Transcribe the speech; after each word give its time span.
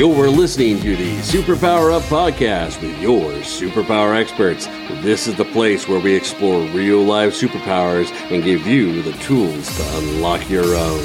You're 0.00 0.30
listening 0.30 0.80
to 0.80 0.96
the 0.96 1.18
Superpower 1.18 1.92
Up 1.92 2.02
podcast 2.04 2.80
with 2.80 2.98
your 3.02 3.32
superpower 3.42 4.18
experts. 4.18 4.64
This 5.02 5.26
is 5.26 5.34
the 5.34 5.44
place 5.44 5.86
where 5.86 6.00
we 6.00 6.14
explore 6.14 6.62
real 6.68 7.02
life 7.02 7.34
superpowers 7.34 8.10
and 8.32 8.42
give 8.42 8.66
you 8.66 9.02
the 9.02 9.12
tools 9.18 9.76
to 9.76 9.98
unlock 9.98 10.48
your 10.48 10.74
own. 10.74 11.04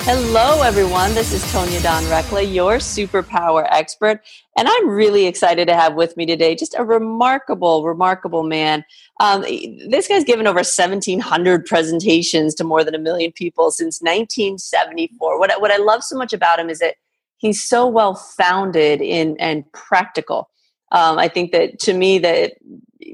Hello, 0.00 0.60
everyone. 0.62 1.14
This 1.14 1.32
is 1.32 1.40
Tonya 1.52 1.80
Dawn 1.84 2.02
Recla, 2.06 2.52
your 2.52 2.78
superpower 2.78 3.64
expert. 3.70 4.20
And 4.56 4.66
I'm 4.68 4.88
really 4.88 5.26
excited 5.26 5.68
to 5.68 5.76
have 5.76 5.94
with 5.94 6.16
me 6.16 6.26
today 6.26 6.56
just 6.56 6.74
a 6.76 6.82
remarkable, 6.82 7.84
remarkable 7.84 8.42
man. 8.42 8.84
Um, 9.20 9.42
this 9.88 10.08
guy's 10.08 10.24
given 10.24 10.48
over 10.48 10.56
1,700 10.56 11.64
presentations 11.64 12.56
to 12.56 12.64
more 12.64 12.82
than 12.82 12.96
a 12.96 12.98
million 12.98 13.30
people 13.30 13.70
since 13.70 14.00
1974. 14.00 15.38
What, 15.38 15.60
what 15.60 15.70
I 15.70 15.76
love 15.76 16.02
so 16.02 16.18
much 16.18 16.32
about 16.32 16.58
him 16.58 16.68
is 16.68 16.80
that 16.80 16.96
he's 17.42 17.62
so 17.62 17.86
well 17.86 18.14
founded 18.14 19.02
in 19.02 19.36
and 19.38 19.70
practical. 19.72 20.48
Um, 20.92 21.18
I 21.18 21.28
think 21.28 21.52
that 21.52 21.78
to 21.80 21.92
me 21.92 22.18
that 22.20 22.54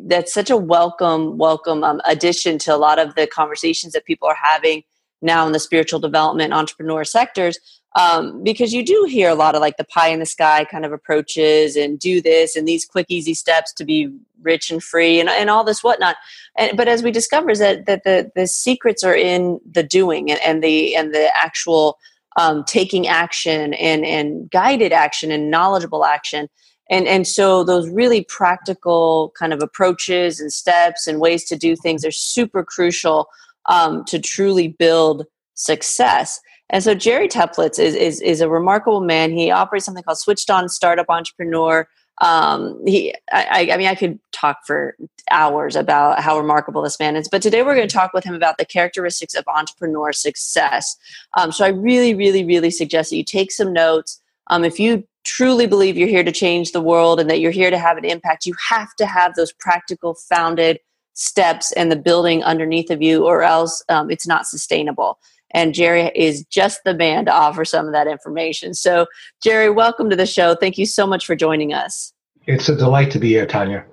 that's 0.05 0.33
such 0.33 0.51
a 0.51 0.57
welcome, 0.57 1.39
welcome 1.39 1.83
um, 1.83 2.01
addition 2.05 2.59
to 2.59 2.75
a 2.75 2.77
lot 2.77 2.99
of 2.99 3.15
the 3.15 3.27
conversations 3.27 3.95
that 3.95 4.05
people 4.05 4.29
are 4.29 4.37
having 4.41 4.85
now 5.23 5.47
in 5.47 5.53
the 5.53 5.59
spiritual 5.59 5.99
development 5.99 6.53
entrepreneur 6.53 7.05
sectors 7.05 7.59
um, 7.97 8.45
because 8.45 8.73
you 8.73 8.85
do 8.85 9.07
hear 9.09 9.31
a 9.31 9.35
lot 9.35 9.55
of 9.55 9.61
like 9.61 9.77
the 9.77 9.85
pie 9.85 10.09
in 10.09 10.21
the 10.21 10.27
sky 10.27 10.65
kind 10.65 10.85
of 10.85 10.93
approaches 10.93 11.75
and 11.75 11.99
do 11.99 12.21
this 12.21 12.55
and 12.55 12.69
these 12.69 12.85
quick 12.85 13.07
easy 13.09 13.35
steps 13.35 13.73
to 13.73 13.85
be 13.85 14.13
rich 14.43 14.71
and 14.71 14.83
free 14.85 15.19
and, 15.19 15.29
and 15.29 15.51
all 15.51 15.65
this 15.65 15.83
whatnot 15.83 16.17
and 16.57 16.77
but 16.77 16.87
as 16.87 17.03
we 17.03 17.11
discover 17.11 17.51
is 17.51 17.59
that, 17.59 17.87
that 17.87 18.05
the 18.05 18.31
the 18.37 18.47
secrets 18.47 19.03
are 19.03 19.17
in 19.17 19.59
the 19.69 19.83
doing 19.83 20.31
and, 20.31 20.41
and 20.43 20.63
the 20.63 20.95
and 20.95 21.13
the 21.13 21.29
actual 21.35 21.99
um, 22.37 22.65
taking 22.65 23.07
action 23.07 23.75
and 23.75 24.05
and 24.05 24.51
guided 24.51 24.93
action 24.93 25.31
and 25.31 25.51
knowledgeable 25.51 26.05
action 26.05 26.49
and 26.91 27.07
and 27.07 27.27
so 27.27 27.65
those 27.65 27.89
really 27.89 28.25
practical 28.25 29.33
kind 29.39 29.53
of 29.53 29.63
approaches 29.63 30.41
and 30.41 30.53
steps 30.53 31.07
and 31.07 31.21
ways 31.21 31.45
to 31.45 31.57
do 31.57 31.77
things 31.77 32.05
are 32.05 32.11
super 32.11 32.65
crucial 32.65 33.29
um, 33.67 34.05
to 34.07 34.19
truly 34.19 34.69
build 34.69 35.27
success. 35.55 36.41
And 36.71 36.83
so 36.83 36.95
Jerry 36.95 37.29
Teplitz 37.29 37.79
is, 37.79 37.95
is, 37.95 38.21
is 38.21 38.41
a 38.41 38.49
remarkable 38.49 39.01
man. 39.01 39.31
He 39.31 39.51
operates 39.51 39.87
something 39.87 40.05
called 40.05 40.19
Switched 40.19 40.51
On 40.51 40.69
Startup 40.69 41.07
Entrepreneur. 41.09 41.87
Um, 42.21 42.81
he, 42.87 43.15
I, 43.33 43.71
I 43.73 43.77
mean, 43.77 43.87
I 43.87 43.95
could 43.95 44.19
talk 44.33 44.67
for 44.67 44.97
hours 45.31 45.77
about 45.77 46.21
how 46.21 46.39
remarkable 46.39 46.83
this 46.83 46.99
man 46.99 47.17
is, 47.17 47.29
but 47.29 47.43
today 47.43 47.63
we're 47.63 47.75
going 47.75 47.89
to 47.89 47.95
talk 47.95 48.13
with 48.13 48.25
him 48.25 48.35
about 48.35 48.59
the 48.59 48.65
characteristics 48.65 49.35
of 49.35 49.45
entrepreneur 49.47 50.13
success. 50.13 50.97
Um, 51.37 51.53
so 51.53 51.65
I 51.65 51.69
really, 51.69 52.15
really, 52.15 52.45
really 52.45 52.71
suggest 52.71 53.11
that 53.11 53.17
you 53.17 53.25
take 53.25 53.53
some 53.53 53.73
notes. 53.73 54.21
Um, 54.49 54.65
if 54.65 54.81
you 54.81 55.07
truly 55.25 55.67
believe 55.67 55.97
you're 55.97 56.09
here 56.09 56.25
to 56.25 56.33
change 56.33 56.73
the 56.73 56.81
world 56.81 57.21
and 57.21 57.29
that 57.31 57.41
you're 57.41 57.51
here 57.51 57.71
to 57.71 57.79
have 57.79 57.99
an 57.99 58.05
impact, 58.05 58.47
you 58.47 58.55
have 58.69 58.95
to 58.97 59.07
have 59.07 59.35
those 59.35 59.53
practical, 59.53 60.15
founded 60.15 60.81
steps 61.13 61.73
and 61.73 61.91
the 61.93 61.97
building 61.97 62.43
underneath 62.45 62.91
of 62.91 63.03
you, 63.03 63.27
or 63.27 63.43
else 63.43 63.83
um, 63.89 64.11
it's 64.11 64.27
not 64.27 64.47
sustainable. 64.47 65.19
And 65.53 65.75
Jerry 65.75 66.11
is 66.15 66.45
just 66.45 66.85
the 66.85 66.95
man 66.95 67.25
to 67.25 67.33
offer 67.33 67.65
some 67.65 67.87
of 67.87 67.93
that 67.93 68.07
information. 68.07 68.75
So, 68.75 69.07
Jerry, 69.43 69.71
welcome 69.71 70.11
to 70.11 70.17
the 70.17 70.27
show. 70.27 70.55
Thank 70.55 70.79
you 70.79 70.87
so 70.87 71.07
much 71.07 71.25
for 71.25 71.35
joining 71.35 71.73
us. 71.73 72.13
It's 72.47 72.69
a 72.69 72.77
delight 72.77 73.11
to 73.13 73.19
be 73.19 73.29
here, 73.29 73.47
Tonya. 73.47 73.85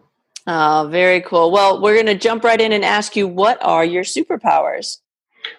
Oh, 0.48 0.88
very 0.92 1.22
cool. 1.22 1.52
Well, 1.52 1.82
we're 1.82 1.96
going 1.96 2.06
to 2.06 2.16
jump 2.16 2.44
right 2.44 2.60
in 2.60 2.72
and 2.72 2.86
ask 2.86 3.16
you 3.16 3.28
what 3.28 3.58
are 3.64 3.84
your 3.84 4.04
superpowers? 4.04 4.98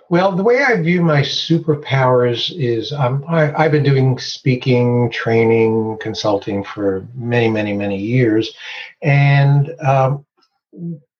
Well, 0.08 0.32
the 0.32 0.42
way 0.42 0.62
I 0.62 0.80
view 0.80 1.02
my 1.02 1.20
superpowers 1.22 2.52
is 2.56 2.92
um, 2.92 3.24
I, 3.28 3.62
have 3.62 3.72
been 3.72 3.82
doing 3.82 4.18
speaking, 4.18 5.10
training, 5.10 5.98
consulting 6.00 6.62
for 6.62 7.06
many, 7.14 7.48
many, 7.48 7.72
many 7.72 7.98
years. 7.98 8.54
And 9.02 9.74
um, 9.80 10.24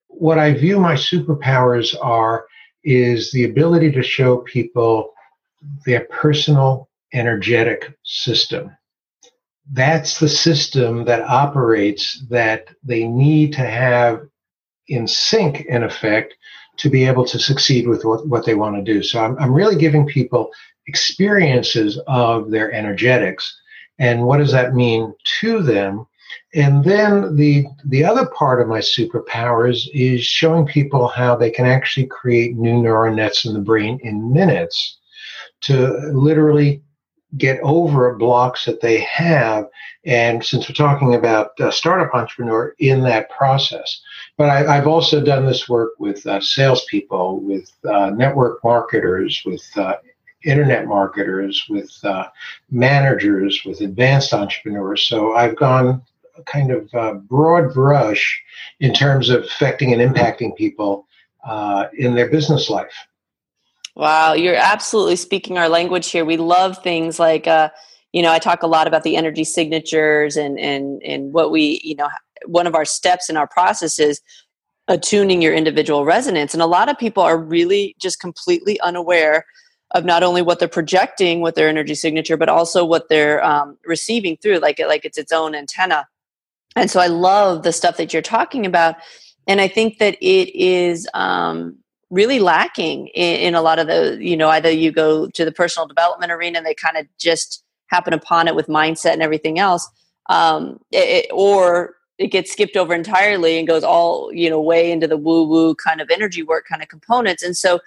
what 0.07 0.39
I 0.39 0.55
view 0.55 0.79
my 0.79 0.95
superpowers 0.95 1.95
are 2.01 2.47
is 2.87 3.33
the 3.33 3.45
ability 3.45 3.91
to 3.93 4.03
show 4.03 4.39
people 4.39 5.13
their 5.85 6.07
personal 6.11 6.89
energetic 7.13 7.99
system. 8.05 8.77
That's 9.73 10.21
the 10.21 10.29
system 10.29 11.05
that 11.07 11.23
operates 11.23 12.25
that 12.31 12.69
they 12.85 13.05
need 13.05 13.53
to 13.55 13.67
have 13.67 14.27
in 14.89 15.09
sync, 15.09 15.63
in 15.63 15.83
effect, 15.83 16.35
to 16.77 16.89
be 16.89 17.05
able 17.05 17.25
to 17.25 17.39
succeed 17.39 17.89
with 17.89 18.05
what, 18.05 18.29
what 18.29 18.47
they 18.47 18.55
want 18.55 18.77
to 18.77 18.93
do. 18.93 19.03
So 19.03 19.19
I'm, 19.21 19.37
I'm 19.39 19.53
really 19.53 19.77
giving 19.77 20.07
people 20.07 20.51
experiences 20.87 21.99
of 22.07 22.51
their 22.51 22.71
energetics. 22.73 23.61
And 23.99 24.23
what 24.23 24.39
does 24.39 24.53
that 24.53 24.75
mean 24.75 25.13
to 25.41 25.63
them? 25.63 26.07
And 26.55 26.85
then 26.85 27.37
the 27.37 27.67
the 27.85 28.05
other 28.05 28.27
part 28.27 28.61
of 28.61 28.69
my 28.69 28.81
superpowers 28.81 29.89
is 29.93 30.25
showing 30.25 30.67
people 30.67 31.09
how 31.09 31.37
they 31.37 31.51
can 31.51 31.67
actually 31.67 32.07
create 32.07 32.57
new 32.57 32.83
neural 32.83 33.15
nets 33.15 33.45
in 33.45 33.53
the 33.53 33.61
brain 33.61 33.99
in 34.03 34.33
minutes 34.33 34.99
to 35.63 35.89
literally 36.13 36.83
get 37.37 37.61
over 37.63 38.15
blocks 38.15 38.65
that 38.65 38.81
they 38.81 39.01
have. 39.01 39.67
And 40.05 40.45
since 40.45 40.69
we're 40.69 40.75
talking 40.75 41.15
about 41.15 41.51
a 41.59 41.73
startup 41.73 42.15
entrepreneur 42.15 42.75
in 42.79 43.03
that 43.03 43.29
process, 43.31 44.01
but 44.39 44.49
I, 44.49 44.75
have 44.75 44.87
also 44.87 45.23
done 45.23 45.45
this 45.45 45.69
work 45.69 45.93
with 45.99 46.27
uh, 46.27 46.41
salespeople, 46.41 47.41
with 47.41 47.71
uh, 47.89 48.11
network 48.11 48.63
marketers, 48.63 49.43
with 49.45 49.67
uh, 49.77 49.97
internet 50.45 50.87
marketers, 50.87 51.67
with 51.69 51.91
uh, 52.05 52.29
managers, 52.71 53.63
with 53.65 53.81
advanced 53.81 54.33
entrepreneurs. 54.33 55.03
So 55.07 55.35
I've 55.35 55.57
gone 55.57 56.03
kind 56.45 56.71
of 56.71 56.95
uh, 56.95 57.15
broad 57.15 57.73
brush 57.73 58.41
in 58.81 58.93
terms 58.93 59.31
of 59.31 59.45
affecting 59.45 59.93
and 59.93 60.03
impacting 60.03 60.55
people 60.57 61.07
uh, 61.45 61.87
in 61.97 62.15
their 62.15 62.29
business 62.29 62.69
life. 62.69 62.95
Wow, 63.95 64.35
you're 64.35 64.57
absolutely 64.57 65.17
speaking 65.17 65.57
our 65.57 65.69
language 65.69 66.11
here. 66.11 66.25
We 66.25 66.37
love 66.37 66.83
things 66.83 67.19
like, 67.19 67.47
uh, 67.47 67.71
you 68.13 68.21
know, 68.23 68.31
I 68.31 68.39
talk 68.39 68.63
a 68.63 68.67
lot 68.67 68.87
about 68.87 69.05
the 69.05 69.17
energy 69.17 69.45
signatures 69.45 70.37
and 70.37 70.59
and 70.59 71.03
and 71.03 71.33
what 71.33 71.51
we, 71.51 71.81
you 71.83 71.95
know, 71.97 72.09
one 72.45 72.67
of 72.67 72.75
our 72.75 72.85
steps 72.85 73.31
in 73.31 73.37
our 73.37 73.47
process 73.47 73.99
is 73.99 74.21
attuning 74.89 75.43
your 75.43 75.55
individual 75.55 76.05
resonance. 76.05 76.53
And 76.53 76.63
a 76.63 76.67
lot 76.67 76.89
of 76.89 76.99
people 76.99 77.23
are 77.23 77.39
really 77.39 77.97
just 77.99 78.21
completely 78.21 78.79
unaware 78.81 79.47
of 79.93 80.05
not 80.05 80.23
only 80.23 80.43
what 80.43 80.59
they're 80.59 80.69
projecting 80.69 81.41
with 81.41 81.55
their 81.55 81.69
energy 81.69 81.95
signature, 81.95 82.37
but 82.37 82.49
also 82.49 82.85
what 82.85 83.09
they're 83.09 83.43
um, 83.45 83.79
receiving 83.85 84.37
through, 84.37 84.59
like 84.59 84.79
like 84.79 85.05
it's 85.05 85.19
its 85.19 85.33
own 85.33 85.55
antenna. 85.55 86.07
And 86.77 86.91
so 86.91 87.01
I 87.01 87.07
love 87.07 87.63
the 87.63 87.73
stuff 87.73 87.97
that 87.97 88.13
you're 88.13 88.23
talking 88.23 88.67
about. 88.67 88.97
And 89.47 89.61
I 89.61 89.69
think 89.69 89.99
that 89.99 90.17
it 90.21 90.55
is 90.55 91.09
um, 91.15 91.79
really 92.11 92.39
lacking 92.39 93.09
in, 93.09 93.41
in, 93.41 93.55
a 93.55 93.63
lot 93.63 93.79
of 93.79 93.87
the, 93.87 94.19
you 94.21 94.37
know, 94.37 94.49
either 94.51 94.71
you 94.71 94.93
go 94.93 95.29
to 95.29 95.45
the 95.45 95.53
personal 95.53 95.87
development 95.87 96.31
arena 96.31 96.59
and 96.59 96.67
they 96.67 96.75
kind 96.75 96.97
of 96.97 97.07
just 97.19 97.65
happen 97.89 98.13
upon 98.13 98.49
it 98.49 98.55
with 98.55 98.67
mindset 98.67 99.13
and 99.13 99.23
everything 99.23 99.59
else, 99.59 99.89
um, 100.29 100.79
it, 100.91 101.27
or 101.33 101.95
it 102.19 102.29
gets 102.29 102.53
skipped 102.53 102.77
over 102.77 102.95
entirely 102.95 103.59
and 103.59 103.69
goes 103.69 103.85
all, 103.85 104.33
you 104.33 104.51
know, 104.51 104.61
way 104.61 104.91
into 104.91 105.07
the 105.07 105.17
woo 105.17 105.47
woo 105.47 105.75
kind 105.75 106.01
of 106.01 106.11
energy 106.11 106.43
work 106.43 106.67
kind 106.69 106.83
of 106.83 106.89
components. 106.89 107.43
And 107.43 107.57
so 107.57 107.81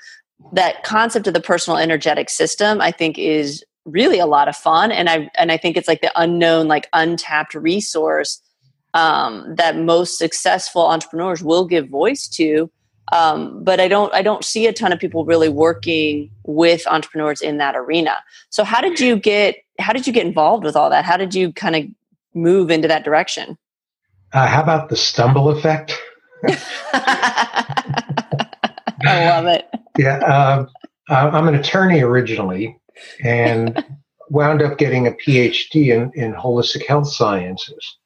that 0.53 0.83
concept 0.83 1.27
of 1.27 1.33
the 1.33 1.41
personal 1.41 1.77
energetic 1.77 2.29
system, 2.29 2.79
I 2.81 2.91
think, 2.91 3.17
is 3.17 3.63
really 3.85 4.19
a 4.19 4.25
lot 4.25 4.47
of 4.47 4.55
fun. 4.55 4.91
And 4.91 5.09
I, 5.09 5.29
and 5.37 5.51
I 5.51 5.57
think 5.57 5.75
it's 5.75 5.87
like 5.87 6.01
the 6.01 6.11
unknown, 6.15 6.67
like 6.67 6.87
untapped 6.93 7.53
resource 7.55 8.41
um, 8.93 9.55
that 9.55 9.77
most 9.77 10.17
successful 10.17 10.85
entrepreneurs 10.85 11.43
will 11.43 11.65
give 11.65 11.89
voice 11.89 12.27
to. 12.29 12.69
Um, 13.11 13.63
but 13.63 13.79
I 13.79 13.87
don't 13.87 14.13
I 14.13 14.21
don't 14.21 14.43
see 14.43 14.67
a 14.67 14.73
ton 14.73 14.93
of 14.93 14.99
people 14.99 15.25
really 15.25 15.49
working 15.49 16.29
with 16.43 16.85
entrepreneurs 16.87 17.41
in 17.41 17.57
that 17.57 17.75
arena. 17.75 18.17
So 18.49 18.63
how 18.63 18.81
did 18.81 18.99
you 18.99 19.19
get 19.19 19.55
how 19.79 19.93
did 19.93 20.05
you 20.05 20.13
get 20.13 20.27
involved 20.27 20.63
with 20.63 20.75
all 20.75 20.89
that? 20.91 21.05
How 21.05 21.17
did 21.17 21.33
you 21.33 21.51
kind 21.51 21.75
of 21.75 21.85
move 22.35 22.69
into 22.69 22.87
that 22.87 23.03
direction? 23.03 23.57
Uh, 24.31 24.45
how 24.45 24.61
about 24.61 24.89
the 24.89 24.95
stumble 24.95 25.49
effect? 25.49 25.99
I 29.03 29.29
love 29.29 29.45
it. 29.47 29.67
Yeah, 29.97 30.17
uh, 30.17 30.65
I'm 31.09 31.47
an 31.47 31.55
attorney 31.55 32.01
originally, 32.01 32.77
and 33.23 33.83
wound 34.29 34.61
up 34.61 34.77
getting 34.77 35.07
a 35.07 35.11
PhD 35.11 35.87
in, 35.87 36.11
in 36.13 36.33
holistic 36.33 36.85
health 36.85 37.11
sciences. 37.11 37.97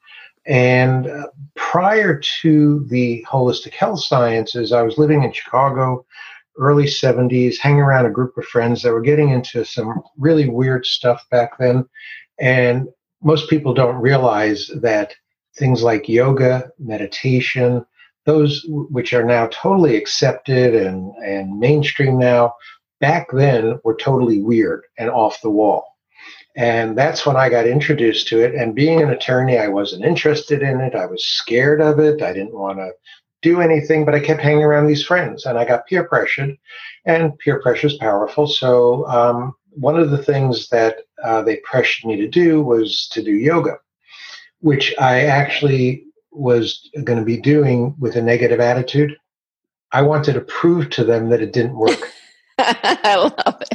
And 0.46 1.08
uh, 1.08 1.28
prior 1.56 2.20
to 2.42 2.86
the 2.90 3.26
holistic 3.30 3.74
health 3.74 4.04
sciences, 4.04 4.72
I 4.72 4.82
was 4.82 4.98
living 4.98 5.24
in 5.24 5.32
Chicago, 5.32 6.06
early 6.58 6.86
70s, 6.86 7.58
hanging 7.58 7.82
around 7.82 8.06
a 8.06 8.12
group 8.12 8.38
of 8.38 8.46
friends 8.46 8.82
that 8.82 8.92
were 8.92 9.02
getting 9.02 9.30
into 9.30 9.64
some 9.64 10.02
really 10.18 10.50
weird 10.50 10.86
stuff 10.86 11.26
back 11.32 11.58
then. 11.58 11.88
And 12.40 12.88
most 13.22 13.50
people 13.50 13.74
don't 13.74 13.96
realize 13.96 14.70
that 14.82 15.16
things 15.56 15.82
like 15.84 16.10
yoga, 16.10 16.70
meditation, 16.78 17.86
those 18.26 18.66
which 18.68 19.14
are 19.14 19.24
now 19.24 19.48
totally 19.48 19.96
accepted 19.96 20.76
and, 20.76 21.14
and 21.24 21.60
mainstream 21.60 22.18
now, 22.18 22.54
back 23.00 23.28
then 23.32 23.80
were 23.84 23.96
totally 23.96 24.42
weird 24.42 24.84
and 24.98 25.10
off 25.10 25.42
the 25.42 25.50
wall. 25.50 25.93
And 26.56 26.98
that's 26.98 27.26
when 27.26 27.36
I 27.36 27.50
got 27.50 27.66
introduced 27.66 28.28
to 28.28 28.42
it. 28.42 28.54
And 28.54 28.76
being 28.76 29.02
an 29.02 29.10
attorney, 29.10 29.58
I 29.58 29.68
wasn't 29.68 30.06
interested 30.06 30.62
in 30.62 30.82
it. 30.82 30.94
I 30.96 31.06
was 31.06 31.26
scared 31.26 31.82
of 31.82 32.00
it. 32.00 32.22
I 32.22 32.32
didn't 32.32 32.54
want 32.54 32.78
to 32.78 32.92
do 33.42 33.60
anything, 33.60 34.06
but 34.06 34.14
I 34.14 34.20
kept 34.20 34.42
hanging 34.42 34.64
around 34.64 34.88
these 34.88 35.04
friends 35.04 35.46
and 35.46 35.58
I 35.58 35.66
got 35.66 35.88
peer 35.88 36.04
pressured. 36.04 36.56
And 37.06 37.38
peer 37.40 37.62
pressure 37.62 37.88
is 37.88 37.98
powerful. 37.98 38.48
So, 38.48 39.08
um, 39.08 39.56
one 39.76 40.00
of 40.00 40.12
the 40.12 40.22
things 40.22 40.70
that 40.70 40.98
uh, 41.24 41.42
they 41.42 41.58
pressured 41.58 42.06
me 42.08 42.16
to 42.18 42.28
do 42.28 42.62
was 42.62 43.08
to 43.12 43.24
do 43.24 43.32
yoga, 43.32 43.78
which 44.60 44.94
I 45.00 45.22
actually 45.22 46.06
was 46.32 46.90
going 47.04 47.20
to 47.20 47.26
be 47.26 47.38
doing 47.38 47.96
with 48.00 48.16
a 48.16 48.22
negative 48.22 48.60
attitude. 48.60 49.18
I 49.92 50.02
wanted 50.02 50.34
to 50.34 50.42
prove 50.42 50.90
to 50.92 51.04
them 51.04 51.30
that 51.30 51.42
it 51.42 51.54
didn't 51.54 51.76
work. 51.76 52.12
I 52.60 53.16
love 53.16 53.62
it. 53.72 53.73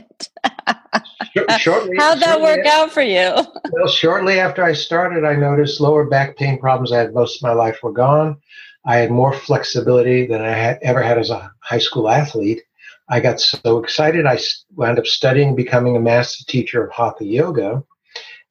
shortly, 1.58 1.96
How'd 1.98 2.20
that 2.20 2.40
work 2.40 2.64
after, 2.64 2.70
out 2.70 2.92
for 2.92 3.02
you? 3.02 3.34
well, 3.72 3.88
shortly 3.88 4.40
after 4.40 4.62
I 4.64 4.72
started, 4.72 5.24
I 5.24 5.34
noticed 5.34 5.80
lower 5.80 6.06
back 6.06 6.36
pain 6.36 6.58
problems 6.58 6.92
I 6.92 6.98
had 6.98 7.14
most 7.14 7.36
of 7.36 7.42
my 7.42 7.52
life 7.52 7.82
were 7.82 7.92
gone. 7.92 8.38
I 8.84 8.96
had 8.96 9.10
more 9.10 9.32
flexibility 9.32 10.26
than 10.26 10.40
I 10.40 10.52
had 10.52 10.78
ever 10.82 11.02
had 11.02 11.18
as 11.18 11.30
a 11.30 11.52
high 11.60 11.78
school 11.78 12.08
athlete. 12.08 12.62
I 13.10 13.20
got 13.20 13.40
so 13.40 13.78
excited, 13.78 14.26
I 14.26 14.38
wound 14.76 14.98
up 14.98 15.06
studying, 15.06 15.56
becoming 15.56 15.96
a 15.96 16.00
master 16.00 16.44
teacher 16.46 16.84
of 16.84 16.92
Hatha 16.92 17.24
Yoga. 17.24 17.82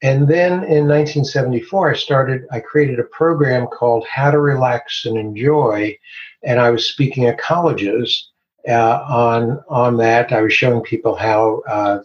And 0.02 0.28
then 0.28 0.52
in 0.64 0.88
1974, 0.88 1.92
I 1.92 1.96
started, 1.96 2.46
I 2.52 2.60
created 2.60 3.00
a 3.00 3.04
program 3.04 3.68
called 3.68 4.06
How 4.08 4.30
to 4.30 4.40
Relax 4.40 5.06
and 5.06 5.18
Enjoy. 5.18 5.98
And 6.44 6.60
I 6.60 6.70
was 6.70 6.90
speaking 6.90 7.26
at 7.26 7.40
colleges 7.40 8.30
uh, 8.68 9.04
on, 9.08 9.64
on 9.70 9.98
that. 9.98 10.32
I 10.32 10.42
was 10.42 10.54
showing 10.54 10.82
people 10.82 11.16
how 11.16 11.62
uh, 11.68 12.00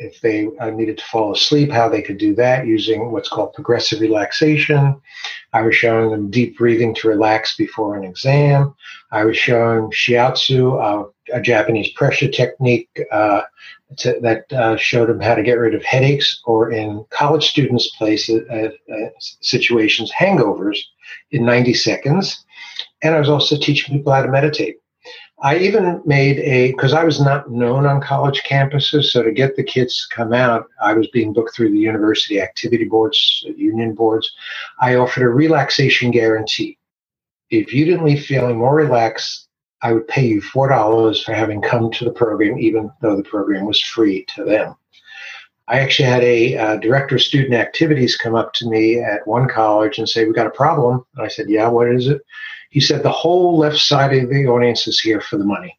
if 0.00 0.20
they 0.20 0.48
uh, 0.58 0.70
needed 0.70 0.98
to 0.98 1.04
fall 1.04 1.32
asleep, 1.32 1.70
how 1.70 1.88
they 1.88 2.02
could 2.02 2.18
do 2.18 2.34
that 2.34 2.66
using 2.66 3.12
what's 3.12 3.28
called 3.28 3.52
progressive 3.52 4.00
relaxation. 4.00 5.00
I 5.52 5.62
was 5.62 5.76
showing 5.76 6.10
them 6.10 6.30
deep 6.30 6.56
breathing 6.56 6.94
to 6.96 7.08
relax 7.08 7.56
before 7.56 7.96
an 7.96 8.04
exam. 8.04 8.74
I 9.12 9.24
was 9.24 9.36
showing 9.36 9.90
shiatsu, 9.90 10.80
uh, 10.80 11.08
a 11.32 11.40
Japanese 11.40 11.90
pressure 11.92 12.28
technique 12.28 12.88
uh, 13.12 13.42
to, 13.98 14.18
that 14.22 14.52
uh, 14.52 14.76
showed 14.76 15.08
them 15.08 15.20
how 15.20 15.34
to 15.34 15.42
get 15.42 15.58
rid 15.58 15.74
of 15.74 15.84
headaches 15.84 16.40
or 16.44 16.72
in 16.72 17.04
college 17.10 17.48
students' 17.48 17.94
places 17.96 18.42
uh, 18.50 18.70
uh, 18.92 19.10
situations, 19.18 20.10
hangovers 20.12 20.78
in 21.30 21.44
90 21.44 21.74
seconds. 21.74 22.44
And 23.02 23.14
I 23.14 23.18
was 23.18 23.28
also 23.28 23.56
teaching 23.56 23.96
people 23.96 24.12
how 24.12 24.22
to 24.22 24.30
meditate. 24.30 24.79
I 25.42 25.58
even 25.58 26.02
made 26.04 26.38
a 26.40 26.72
because 26.72 26.94
I 26.94 27.04
was 27.04 27.20
not 27.20 27.50
known 27.50 27.86
on 27.86 28.00
college 28.02 28.42
campuses, 28.44 29.04
so 29.06 29.22
to 29.22 29.32
get 29.32 29.56
the 29.56 29.62
kids 29.64 30.08
to 30.08 30.14
come 30.16 30.32
out, 30.34 30.66
I 30.82 30.94
was 30.94 31.08
being 31.08 31.32
booked 31.32 31.54
through 31.56 31.72
the 31.72 31.78
university 31.78 32.40
activity 32.40 32.84
boards, 32.86 33.44
union 33.56 33.94
boards. 33.94 34.32
I 34.80 34.96
offered 34.96 35.24
a 35.24 35.28
relaxation 35.30 36.10
guarantee. 36.10 36.78
If 37.50 37.74
you 37.74 37.84
didn't 37.86 38.04
leave 38.06 38.24
feeling 38.26 38.58
more 38.58 38.74
relaxed, 38.76 39.48
I 39.82 39.92
would 39.92 40.08
pay 40.08 40.26
you 40.26 40.40
four 40.42 40.68
dollars 40.68 41.22
for 41.22 41.34
having 41.34 41.62
come 41.62 41.90
to 41.92 42.04
the 42.06 42.12
program, 42.12 42.58
even 42.58 42.90
though 43.02 43.16
the 43.16 43.24
program 43.24 43.66
was 43.66 43.80
free 43.80 44.26
to 44.36 44.44
them. 44.44 44.76
I 45.68 45.80
actually 45.80 46.08
had 46.08 46.24
a 46.24 46.56
uh, 46.58 46.76
director 46.78 47.16
of 47.16 47.22
student 47.22 47.54
activities 47.54 48.16
come 48.16 48.34
up 48.34 48.52
to 48.54 48.68
me 48.68 49.00
at 49.00 49.26
one 49.26 49.48
college 49.48 49.98
and 49.98 50.08
say, 50.08 50.26
"We 50.26 50.34
got 50.34 50.46
a 50.48 50.50
problem." 50.50 51.04
And 51.16 51.24
I 51.24 51.28
said, 51.28 51.48
"Yeah, 51.50 51.68
what 51.68 51.88
is 51.90 52.08
it?" 52.08 52.20
He 52.70 52.80
said, 52.80 53.02
The 53.02 53.12
whole 53.12 53.58
left 53.58 53.78
side 53.78 54.14
of 54.14 54.30
the 54.30 54.46
audience 54.46 54.86
is 54.86 54.98
here 54.98 55.20
for 55.20 55.36
the 55.36 55.44
money. 55.44 55.78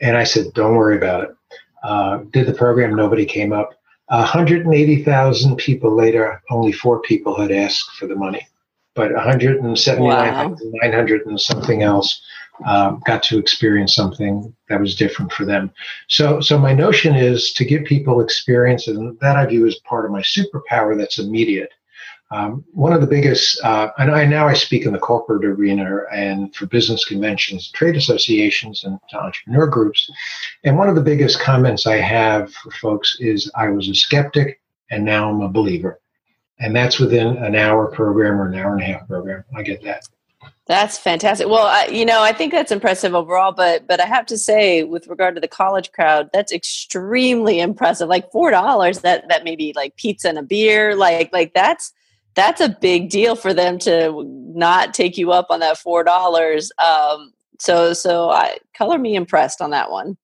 And 0.00 0.16
I 0.16 0.24
said, 0.24 0.52
Don't 0.54 0.76
worry 0.76 0.96
about 0.96 1.24
it. 1.24 1.36
Uh, 1.82 2.18
did 2.30 2.46
the 2.46 2.54
program, 2.54 2.94
nobody 2.94 3.26
came 3.26 3.52
up. 3.52 3.74
180,000 4.08 5.56
people 5.56 5.96
later, 5.96 6.42
only 6.50 6.72
four 6.72 7.00
people 7.00 7.40
had 7.40 7.50
asked 7.50 7.90
for 7.92 8.06
the 8.06 8.14
money. 8.14 8.46
But 8.94 9.14
179,900 9.14 11.22
wow. 11.24 11.30
and 11.30 11.40
something 11.40 11.82
else 11.82 12.20
um, 12.66 13.02
got 13.06 13.22
to 13.24 13.38
experience 13.38 13.94
something 13.94 14.54
that 14.68 14.80
was 14.80 14.94
different 14.94 15.32
for 15.32 15.46
them. 15.46 15.70
So, 16.08 16.40
so 16.40 16.58
my 16.58 16.74
notion 16.74 17.14
is 17.14 17.52
to 17.54 17.64
give 17.64 17.84
people 17.84 18.20
experiences, 18.20 18.98
and 18.98 19.18
that 19.20 19.36
I 19.36 19.46
view 19.46 19.66
as 19.66 19.76
part 19.76 20.04
of 20.04 20.10
my 20.10 20.20
superpower 20.20 20.94
that's 20.96 21.18
immediate. 21.18 21.70
Um, 22.32 22.64
one 22.72 22.94
of 22.94 23.02
the 23.02 23.06
biggest, 23.06 23.62
uh, 23.62 23.90
and 23.98 24.10
I 24.10 24.24
now 24.24 24.48
I 24.48 24.54
speak 24.54 24.86
in 24.86 24.92
the 24.92 24.98
corporate 24.98 25.44
arena 25.44 26.00
and 26.10 26.54
for 26.54 26.64
business 26.64 27.04
conventions, 27.04 27.70
trade 27.70 27.94
associations, 27.94 28.84
and 28.84 28.98
entrepreneur 29.12 29.66
groups. 29.66 30.10
And 30.64 30.78
one 30.78 30.88
of 30.88 30.94
the 30.94 31.02
biggest 31.02 31.40
comments 31.40 31.86
I 31.86 31.96
have 31.96 32.52
for 32.54 32.70
folks 32.70 33.18
is, 33.20 33.50
"I 33.54 33.68
was 33.68 33.88
a 33.88 33.94
skeptic, 33.94 34.60
and 34.90 35.04
now 35.04 35.30
I'm 35.30 35.42
a 35.42 35.48
believer." 35.48 36.00
And 36.58 36.74
that's 36.74 36.98
within 36.98 37.36
an 37.36 37.54
hour 37.54 37.88
program 37.88 38.40
or 38.40 38.46
an 38.46 38.54
hour 38.54 38.72
and 38.72 38.82
a 38.82 38.86
half 38.86 39.06
program. 39.06 39.44
I 39.54 39.62
get 39.62 39.82
that. 39.82 40.04
That's 40.66 40.96
fantastic. 40.96 41.48
Well, 41.48 41.66
I, 41.66 41.86
you 41.86 42.06
know, 42.06 42.22
I 42.22 42.32
think 42.32 42.52
that's 42.52 42.72
impressive 42.72 43.14
overall, 43.14 43.52
but 43.52 43.86
but 43.86 44.00
I 44.00 44.06
have 44.06 44.24
to 44.26 44.38
say, 44.38 44.84
with 44.84 45.06
regard 45.06 45.34
to 45.34 45.40
the 45.40 45.48
college 45.48 45.92
crowd, 45.92 46.30
that's 46.32 46.52
extremely 46.52 47.60
impressive. 47.60 48.08
Like 48.08 48.30
four 48.32 48.50
dollars, 48.50 49.00
that 49.00 49.28
that 49.28 49.44
may 49.44 49.54
be 49.54 49.74
like 49.76 49.96
pizza 49.96 50.30
and 50.30 50.38
a 50.38 50.42
beer. 50.42 50.94
Like 50.96 51.30
like 51.30 51.52
that's 51.52 51.92
that's 52.34 52.60
a 52.60 52.68
big 52.68 53.10
deal 53.10 53.36
for 53.36 53.52
them 53.52 53.78
to 53.80 54.24
not 54.54 54.94
take 54.94 55.18
you 55.18 55.32
up 55.32 55.46
on 55.50 55.60
that 55.60 55.78
four 55.78 56.04
dollars. 56.04 56.70
Um, 56.78 57.32
so 57.58 57.92
so 57.92 58.30
I 58.30 58.58
color 58.76 58.98
me 58.98 59.14
impressed 59.14 59.60
on 59.60 59.70
that 59.70 59.90
one. 59.90 60.16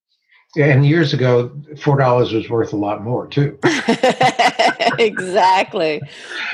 Yeah, 0.57 0.67
and 0.67 0.87
years 0.87 1.13
ago, 1.13 1.53
four 1.79 1.99
dollars 1.99 2.33
was 2.33 2.49
worth 2.49 2.73
a 2.73 2.77
lot 2.77 3.05
more 3.05 3.27
too. 3.27 3.59
exactly. 4.99 6.01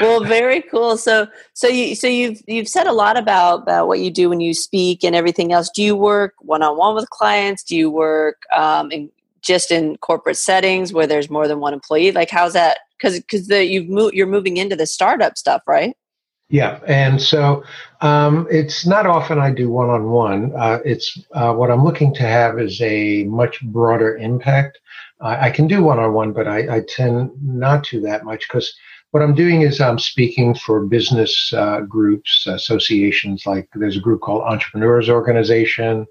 Well, 0.00 0.24
very 0.24 0.62
cool. 0.62 0.96
So 0.96 1.28
so 1.52 1.68
you 1.68 1.94
so 1.94 2.08
you've 2.08 2.42
you've 2.48 2.68
said 2.68 2.88
a 2.88 2.92
lot 2.92 3.16
about 3.16 3.62
about 3.62 3.86
what 3.86 4.00
you 4.00 4.10
do 4.10 4.28
when 4.28 4.40
you 4.40 4.52
speak 4.52 5.04
and 5.04 5.14
everything 5.14 5.52
else. 5.52 5.70
Do 5.70 5.82
you 5.82 5.94
work 5.94 6.34
one 6.40 6.62
on 6.62 6.76
one 6.76 6.96
with 6.96 7.08
clients? 7.10 7.62
Do 7.62 7.76
you 7.76 7.88
work 7.88 8.42
um, 8.54 8.90
in 8.90 9.10
just 9.42 9.70
in 9.70 9.96
corporate 9.98 10.38
settings 10.38 10.92
where 10.92 11.06
there's 11.06 11.30
more 11.30 11.46
than 11.46 11.60
one 11.60 11.72
employee? 11.72 12.10
Like 12.10 12.30
how's 12.30 12.54
that 12.54 12.78
because 13.04 13.20
because 13.20 13.48
the 13.48 13.64
you've 13.64 13.88
moved 13.88 14.14
you're 14.14 14.26
moving 14.26 14.56
into 14.56 14.76
the 14.76 14.86
startup 14.86 15.36
stuff, 15.36 15.62
right? 15.66 15.96
Yeah, 16.50 16.78
and 16.86 17.20
so 17.20 17.64
um, 18.00 18.46
it's 18.50 18.86
not 18.86 19.06
often 19.06 19.38
I 19.38 19.50
do 19.50 19.70
one 19.70 19.88
on 19.88 20.10
one. 20.10 20.52
It's 20.84 21.18
uh, 21.32 21.54
what 21.54 21.70
I'm 21.70 21.82
looking 21.82 22.14
to 22.14 22.22
have 22.22 22.60
is 22.60 22.80
a 22.82 23.24
much 23.24 23.62
broader 23.62 24.16
impact. 24.16 24.78
I, 25.20 25.50
can 25.50 25.66
do 25.66 25.82
one 25.82 25.98
on 25.98 26.12
one, 26.12 26.32
but 26.34 26.46
I, 26.46 26.76
I, 26.76 26.80
tend 26.86 27.30
not 27.42 27.82
to 27.84 28.00
that 28.02 28.24
much 28.24 28.46
because 28.46 28.74
what 29.12 29.22
I'm 29.22 29.34
doing 29.34 29.62
is 29.62 29.80
I'm 29.80 29.98
speaking 29.98 30.54
for 30.54 30.84
business 30.84 31.50
uh, 31.56 31.80
groups, 31.80 32.46
associations. 32.46 33.46
Like 33.46 33.68
there's 33.74 33.96
a 33.96 34.00
group 34.00 34.20
called 34.20 34.42
Entrepreneurs 34.42 35.08
Organization. 35.08 36.06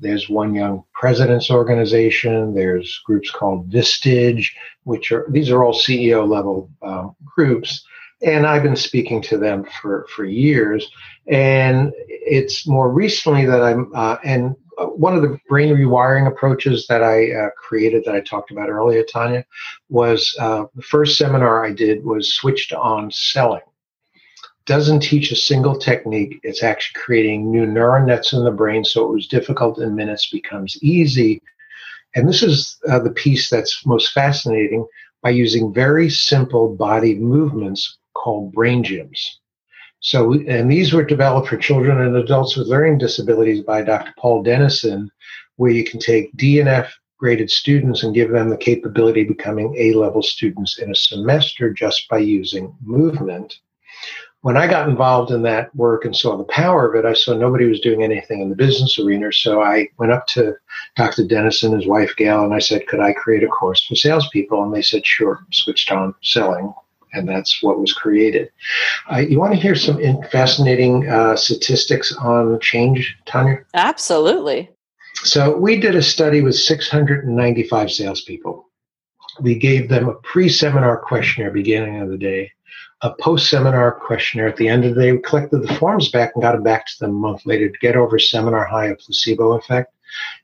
There's 0.00 0.28
One 0.28 0.54
Young 0.54 0.84
Presidents 0.94 1.50
Organization. 1.50 2.54
There's 2.54 3.00
groups 3.04 3.30
called 3.30 3.70
Vistage, 3.70 4.48
which 4.84 5.12
are 5.12 5.26
these 5.30 5.50
are 5.50 5.62
all 5.62 5.74
CEO 5.74 6.28
level 6.28 6.70
um, 6.82 7.14
groups, 7.24 7.84
and 8.22 8.46
I've 8.46 8.62
been 8.62 8.76
speaking 8.76 9.22
to 9.22 9.38
them 9.38 9.64
for 9.80 10.06
for 10.14 10.24
years. 10.24 10.90
And 11.28 11.92
it's 12.08 12.66
more 12.66 12.90
recently 12.90 13.46
that 13.46 13.62
I'm 13.62 13.92
uh, 13.94 14.16
and 14.24 14.56
one 14.78 15.14
of 15.14 15.22
the 15.22 15.38
brain 15.48 15.74
rewiring 15.74 16.26
approaches 16.26 16.86
that 16.86 17.02
I 17.02 17.30
uh, 17.32 17.50
created 17.56 18.04
that 18.04 18.14
I 18.14 18.20
talked 18.20 18.50
about 18.50 18.70
earlier, 18.70 19.04
Tonya, 19.04 19.44
was 19.88 20.34
uh, 20.40 20.64
the 20.74 20.82
first 20.82 21.18
seminar 21.18 21.64
I 21.64 21.72
did 21.72 22.04
was 22.04 22.32
switched 22.32 22.72
on 22.72 23.10
selling 23.10 23.60
doesn't 24.66 25.00
teach 25.00 25.32
a 25.32 25.36
single 25.36 25.76
technique. 25.76 26.40
It's 26.42 26.62
actually 26.62 27.00
creating 27.00 27.50
new 27.50 27.66
neuron 27.66 28.06
nets 28.06 28.32
in 28.32 28.44
the 28.44 28.50
brain. 28.50 28.84
So 28.84 29.06
it 29.08 29.12
was 29.12 29.26
difficult 29.26 29.78
in 29.78 29.94
minutes 29.94 30.30
becomes 30.30 30.80
easy. 30.82 31.42
And 32.14 32.28
this 32.28 32.42
is 32.42 32.78
uh, 32.88 32.98
the 32.98 33.10
piece 33.10 33.48
that's 33.48 33.86
most 33.86 34.12
fascinating 34.12 34.86
by 35.22 35.30
using 35.30 35.72
very 35.72 36.10
simple 36.10 36.74
body 36.74 37.14
movements 37.14 37.98
called 38.14 38.52
brain 38.52 38.82
gyms. 38.82 39.20
So, 40.00 40.32
and 40.32 40.70
these 40.70 40.92
were 40.92 41.04
developed 41.04 41.48
for 41.48 41.56
children 41.58 42.00
and 42.00 42.16
adults 42.16 42.56
with 42.56 42.68
learning 42.68 42.98
disabilities 42.98 43.62
by 43.62 43.82
Dr. 43.82 44.12
Paul 44.18 44.42
Dennison, 44.42 45.10
where 45.56 45.70
you 45.70 45.84
can 45.84 46.00
take 46.00 46.34
DNF 46.36 46.88
graded 47.18 47.50
students 47.50 48.02
and 48.02 48.14
give 48.14 48.30
them 48.30 48.48
the 48.48 48.56
capability 48.56 49.22
of 49.22 49.28
becoming 49.28 49.74
A 49.76 49.92
level 49.92 50.22
students 50.22 50.78
in 50.78 50.90
a 50.90 50.94
semester 50.94 51.70
just 51.70 52.08
by 52.08 52.18
using 52.18 52.74
movement 52.82 53.58
when 54.42 54.56
I 54.56 54.66
got 54.66 54.88
involved 54.88 55.30
in 55.30 55.42
that 55.42 55.74
work 55.76 56.04
and 56.04 56.16
saw 56.16 56.36
the 56.36 56.44
power 56.44 56.88
of 56.88 56.94
it, 56.94 57.06
I 57.06 57.12
saw 57.12 57.34
nobody 57.34 57.66
was 57.66 57.80
doing 57.80 58.02
anything 58.02 58.40
in 58.40 58.48
the 58.48 58.56
business 58.56 58.98
arena. 58.98 59.32
So 59.32 59.62
I 59.62 59.88
went 59.98 60.12
up 60.12 60.26
to 60.28 60.54
Dr. 60.96 61.26
Dennison, 61.26 61.74
his 61.74 61.86
wife 61.86 62.14
Gail, 62.16 62.42
and 62.44 62.54
I 62.54 62.58
said, 62.58 62.86
Could 62.86 63.00
I 63.00 63.12
create 63.12 63.42
a 63.42 63.48
course 63.48 63.84
for 63.84 63.96
salespeople? 63.96 64.62
And 64.62 64.74
they 64.74 64.82
said, 64.82 65.06
Sure, 65.06 65.40
switched 65.52 65.92
on 65.92 66.14
selling. 66.22 66.72
And 67.12 67.28
that's 67.28 67.60
what 67.60 67.80
was 67.80 67.92
created. 67.92 68.50
Uh, 69.12 69.18
you 69.18 69.40
want 69.40 69.52
to 69.52 69.60
hear 69.60 69.74
some 69.74 69.98
fascinating 70.30 71.08
uh, 71.08 71.34
statistics 71.34 72.14
on 72.16 72.60
change, 72.60 73.16
Tonya? 73.26 73.64
Absolutely. 73.74 74.70
So 75.24 75.56
we 75.56 75.78
did 75.80 75.96
a 75.96 76.02
study 76.02 76.40
with 76.40 76.54
695 76.54 77.90
salespeople 77.90 78.70
we 79.40 79.54
gave 79.54 79.88
them 79.88 80.08
a 80.08 80.14
pre-seminar 80.14 80.98
questionnaire 80.98 81.50
beginning 81.50 82.00
of 82.00 82.10
the 82.10 82.18
day, 82.18 82.52
a 83.02 83.14
post-seminar 83.14 83.92
questionnaire 83.92 84.48
at 84.48 84.56
the 84.56 84.68
end 84.68 84.84
of 84.84 84.94
the 84.94 85.00
day. 85.00 85.12
We 85.12 85.18
collected 85.18 85.62
the 85.62 85.74
forms 85.74 86.10
back 86.10 86.32
and 86.34 86.42
got 86.42 86.52
them 86.52 86.62
back 86.62 86.86
to 86.86 86.98
them 87.00 87.10
a 87.10 87.18
month 87.18 87.46
later 87.46 87.68
to 87.68 87.78
get 87.78 87.96
over 87.96 88.18
seminar 88.18 88.64
high 88.64 88.86
of 88.86 88.98
placebo 88.98 89.52
effect. 89.52 89.92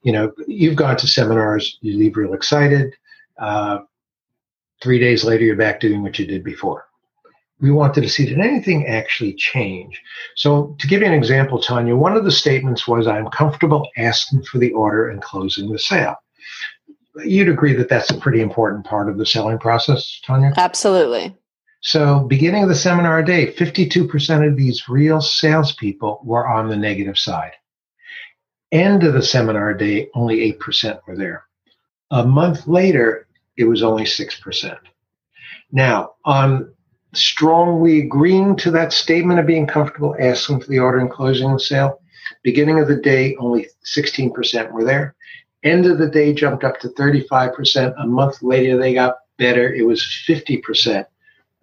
You 0.03 0.13
know, 0.13 0.33
you've 0.47 0.77
gone 0.77 0.97
to 0.97 1.07
seminars, 1.07 1.79
you 1.81 1.99
leave 1.99 2.17
real 2.17 2.35
excited. 2.35 2.95
Uh, 3.39 3.81
three 4.83 4.99
days 4.99 5.25
later, 5.25 5.45
you're 5.45 5.57
back 5.57 5.81
doing 5.81 6.03
what 6.03 6.19
you 6.19 6.27
did 6.27 6.45
before. 6.45 6.87
We 7.61 7.71
wanted 7.71 8.03
to 8.03 8.09
see 8.09 8.27
did 8.27 8.39
anything 8.39 8.87
actually 8.87 9.33
change. 9.35 10.01
So, 10.35 10.77
to 10.79 10.87
give 10.87 11.01
you 11.01 11.07
an 11.07 11.15
example, 11.15 11.59
Tonya, 11.59 11.97
one 11.97 12.15
of 12.15 12.25
the 12.25 12.31
statements 12.31 12.87
was, 12.87 13.07
"I'm 13.07 13.29
comfortable 13.29 13.89
asking 13.97 14.43
for 14.45 14.59
the 14.59 14.73
order 14.73 15.09
and 15.09 15.23
closing 15.23 15.73
the 15.73 15.79
sale." 15.79 16.17
You'd 17.25 17.49
agree 17.49 17.75
that 17.75 17.89
that's 17.89 18.11
a 18.11 18.19
pretty 18.19 18.43
important 18.43 18.85
part 18.85 19.09
of 19.09 19.17
the 19.17 19.25
selling 19.25 19.59
process, 19.59 20.21
Tonya? 20.27 20.55
Absolutely. 20.59 21.35
So, 21.87 22.19
beginning 22.19 22.65
of 22.65 22.69
the 22.69 22.75
seminar 22.75 23.23
day, 23.23 23.53
52% 23.53 24.49
of 24.49 24.57
these 24.57 24.89
real 24.89 25.21
salespeople 25.21 26.21
were 26.25 26.45
on 26.45 26.69
the 26.69 26.75
negative 26.75 27.17
side. 27.17 27.53
End 28.73 29.05
of 29.05 29.15
the 29.15 29.23
seminar 29.23 29.73
day, 29.73 30.09
only 30.13 30.53
8% 30.55 30.99
were 31.07 31.17
there. 31.17 31.45
A 32.11 32.27
month 32.27 32.67
later, 32.67 33.29
it 33.57 33.67
was 33.67 33.85
only 33.85 34.03
6%. 34.03 34.79
Now, 35.71 36.15
on 36.25 36.75
strongly 37.15 38.01
agreeing 38.01 38.57
to 38.57 38.73
that 38.73 38.93
statement 38.93 39.39
of 39.39 39.47
being 39.47 39.69
comfortable 39.69 40.17
asking 40.19 40.63
for 40.63 40.67
the 40.67 40.81
order 40.81 40.99
and 40.99 41.09
closing 41.09 41.53
the 41.53 41.61
sale, 41.61 42.01
beginning 42.43 42.81
of 42.81 42.89
the 42.89 42.97
day, 42.97 43.37
only 43.37 43.69
16% 43.85 44.73
were 44.73 44.83
there. 44.83 45.15
End 45.63 45.87
of 45.87 45.99
the 45.99 46.11
day 46.11 46.35
jumped 46.35 46.65
up 46.65 46.81
to 46.81 46.89
35%. 46.89 47.95
A 47.97 48.07
month 48.09 48.43
later, 48.43 48.77
they 48.77 48.93
got 48.93 49.19
better. 49.39 49.73
It 49.73 49.87
was 49.87 50.03
50%. 50.29 51.07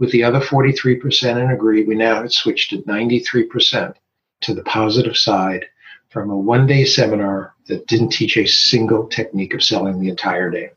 With 0.03 0.12
the 0.12 0.25
other 0.25 0.41
43% 0.41 1.41
in 1.41 1.50
agree, 1.50 1.86
we 1.86 1.95
now 1.95 2.27
switched 2.27 2.72
to 2.72 2.81
93% 2.81 3.95
to 4.41 4.53
the 4.53 4.62
positive 4.63 5.15
side 5.15 5.65
from 6.10 6.29
a 6.29 6.36
one 6.36 6.67
day 6.67 6.83
seminar 6.83 7.53
that 7.67 7.88
didn't 7.88 8.10
teach 8.10 8.36
a 8.36 8.45
single 8.45 9.07
technique 9.07 9.53
of 9.53 9.63
selling 9.63 10.01
the 10.01 10.10
entire 10.10 10.50
day. 10.50 10.72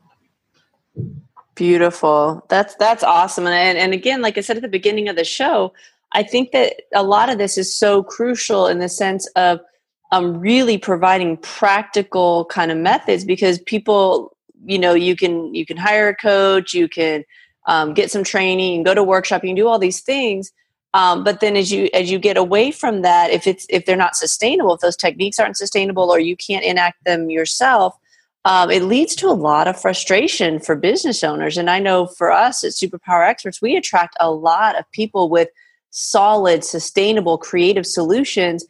Beautiful. 1.55 2.45
That's 2.47 2.75
that's 2.75 3.03
awesome. 3.03 3.47
And 3.47 3.77
and 3.77 3.91
again, 3.91 4.21
like 4.21 4.37
I 4.37 4.41
said 4.41 4.55
at 4.55 4.61
the 4.61 4.69
beginning 4.69 5.09
of 5.09 5.17
the 5.17 5.25
show, 5.25 5.73
I 6.13 6.23
think 6.23 6.53
that 6.53 6.83
a 6.95 7.03
lot 7.03 7.29
of 7.29 7.37
this 7.37 7.57
is 7.57 7.75
so 7.77 8.03
crucial 8.03 8.67
in 8.67 8.79
the 8.79 8.87
sense 8.87 9.27
of 9.35 9.59
um, 10.13 10.39
really 10.39 10.77
providing 10.77 11.35
practical 11.35 12.45
kind 12.45 12.71
of 12.71 12.77
methods 12.77 13.25
because 13.25 13.59
people, 13.59 14.37
you 14.63 14.79
know, 14.79 14.93
you 14.93 15.17
can 15.17 15.53
you 15.53 15.65
can 15.65 15.75
hire 15.75 16.07
a 16.07 16.15
coach, 16.15 16.73
you 16.73 16.87
can 16.87 17.25
um, 17.67 17.93
get 17.93 18.09
some 18.09 18.23
training, 18.23 18.83
go 18.83 18.93
to 18.93 19.03
workshop, 19.03 19.43
you 19.43 19.49
can 19.49 19.55
do 19.55 19.67
all 19.67 19.79
these 19.79 20.01
things. 20.01 20.51
Um, 20.93 21.23
but 21.23 21.41
then 21.41 21.55
as 21.55 21.71
you 21.71 21.89
as 21.93 22.09
you 22.09 22.17
get 22.17 22.37
away 22.37 22.71
from 22.71 23.01
that, 23.03 23.29
if 23.29 23.45
it's 23.45 23.67
if 23.69 23.85
they're 23.85 23.95
not 23.95 24.15
sustainable, 24.15 24.73
if 24.73 24.81
those 24.81 24.97
techniques 24.97 25.37
aren't 25.37 25.57
sustainable, 25.57 26.09
or 26.09 26.19
you 26.19 26.35
can't 26.35 26.65
enact 26.65 27.03
them 27.03 27.29
yourself, 27.29 27.95
um, 28.45 28.71
it 28.71 28.83
leads 28.83 29.13
to 29.17 29.27
a 29.27 29.35
lot 29.35 29.67
of 29.67 29.79
frustration 29.79 30.59
for 30.59 30.75
business 30.75 31.23
owners. 31.23 31.57
And 31.57 31.69
I 31.69 31.79
know 31.79 32.07
for 32.07 32.31
us 32.31 32.63
at 32.63 32.71
Superpower 32.71 33.27
Experts, 33.27 33.61
we 33.61 33.75
attract 33.75 34.15
a 34.19 34.31
lot 34.31 34.79
of 34.79 34.89
people 34.91 35.29
with 35.29 35.49
solid, 35.91 36.63
sustainable, 36.63 37.37
creative 37.37 37.85
solutions 37.85 38.65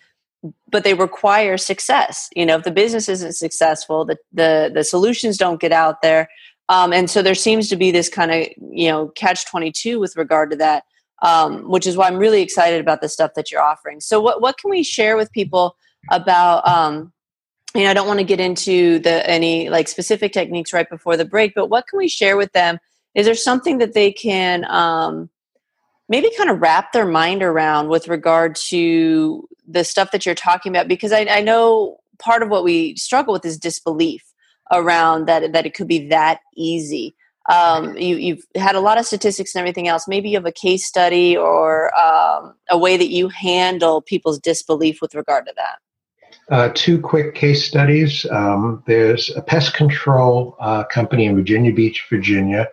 but 0.70 0.84
they 0.84 0.94
require 0.94 1.58
success. 1.58 2.30
You 2.36 2.46
know, 2.46 2.58
if 2.58 2.64
the 2.64 2.72
business 2.72 3.10
isn't 3.10 3.34
successful, 3.34 4.06
the 4.06 4.18
the, 4.32 4.72
the 4.74 4.84
solutions 4.84 5.38
don't 5.38 5.62
get 5.62 5.72
out 5.72 6.02
there. 6.02 6.30
Um, 6.70 6.92
and 6.92 7.10
so 7.10 7.22
there 7.22 7.36
seems 7.36 7.70
to 7.70 7.76
be 7.76 7.92
this 7.92 8.10
kind 8.10 8.32
of 8.32 8.48
you 8.72 8.90
know 8.90 9.10
catch 9.10 9.46
22 9.46 10.00
with 10.00 10.16
regard 10.18 10.52
to 10.52 10.58
that 10.58 10.84
um, 11.22 11.70
which 11.70 11.88
is 11.88 11.98
why 11.98 12.08
i'm 12.08 12.18
really 12.18 12.42
excited 12.42 12.80
about 12.80 13.02
the 13.02 13.10
stuff 13.10 13.32
that 13.36 13.52
you're 13.52 13.62
offering. 13.62 14.00
So 14.00 14.22
what, 14.22 14.42
what 14.42 14.58
can 14.58 14.70
we 14.70 14.84
share 14.84 15.18
with 15.18 15.32
people 15.32 15.76
about 16.12 16.68
um, 16.68 17.12
you 17.76 17.84
know 17.84 17.92
i 17.92 17.94
don't 17.94 18.08
want 18.08 18.20
to 18.20 18.26
get 18.26 18.40
into 18.40 19.00
the 19.00 19.28
any 19.30 19.70
like 19.70 19.88
specific 19.88 20.32
techniques 20.32 20.74
right 20.74 20.90
before 20.90 21.18
the 21.18 21.26
break 21.26 21.54
but 21.54 21.68
what 21.68 21.88
can 21.88 21.98
we 21.98 22.08
share 22.08 22.38
with 22.38 22.52
them? 22.54 22.80
Is 23.16 23.26
there 23.26 23.36
something 23.36 23.80
that 23.80 23.94
they 23.94 24.12
can 24.12 24.64
um, 24.66 25.30
maybe 26.08 26.30
kind 26.38 26.50
of 26.50 26.62
wrap 26.62 26.92
their 26.94 27.06
mind 27.06 27.42
around 27.42 27.90
with 27.90 28.08
regard 28.08 28.56
to 28.70 29.48
the 29.68 29.84
stuff 29.84 30.12
that 30.12 30.26
you're 30.26 30.36
talking 30.36 30.72
about? 30.72 30.88
Because 30.88 31.12
I, 31.12 31.26
I 31.30 31.42
know 31.42 31.98
part 32.20 32.44
of 32.44 32.50
what 32.50 32.64
we 32.64 32.96
struggle 32.96 33.34
with 33.34 33.44
is 33.46 33.58
disbelief 33.58 34.24
around 34.72 35.28
that 35.28 35.52
that 35.54 35.66
it 35.66 35.74
could 35.74 35.88
be 35.88 36.08
that 36.08 36.40
easy 36.56 37.16
um, 37.50 37.96
you, 37.98 38.36
have 38.36 38.62
had 38.62 38.76
a 38.76 38.82
lot 38.82 38.98
of 38.98 39.06
statistics 39.06 39.56
and 39.56 39.62
everything 39.62 39.88
else 39.88 40.08
maybe 40.08 40.30
you 40.30 40.38
have 40.38 40.46
a 40.46 40.52
case 40.52 40.86
study 40.86 41.36
or 41.36 41.96
um, 41.98 42.56
a 42.70 42.78
way 42.78 42.98
that 42.98 43.10
you 43.10 43.30
handle 43.30 44.02
people's 44.02 44.40
disbelief 44.40 45.02
with 45.02 45.16
regard 45.16 45.46
to 45.46 45.54
that 45.56 45.78
uh, 46.50 46.70
two 46.74 47.00
quick 47.00 47.36
case 47.36 47.68
studies. 47.68 48.26
Um, 48.32 48.82
there's 48.88 49.36
a 49.36 49.42
pest 49.42 49.74
control 49.74 50.56
uh, 50.60 50.86
company 50.86 51.26
in 51.26 51.36
Virginia 51.36 51.74
Beach, 51.74 52.06
Virginia. 52.10 52.70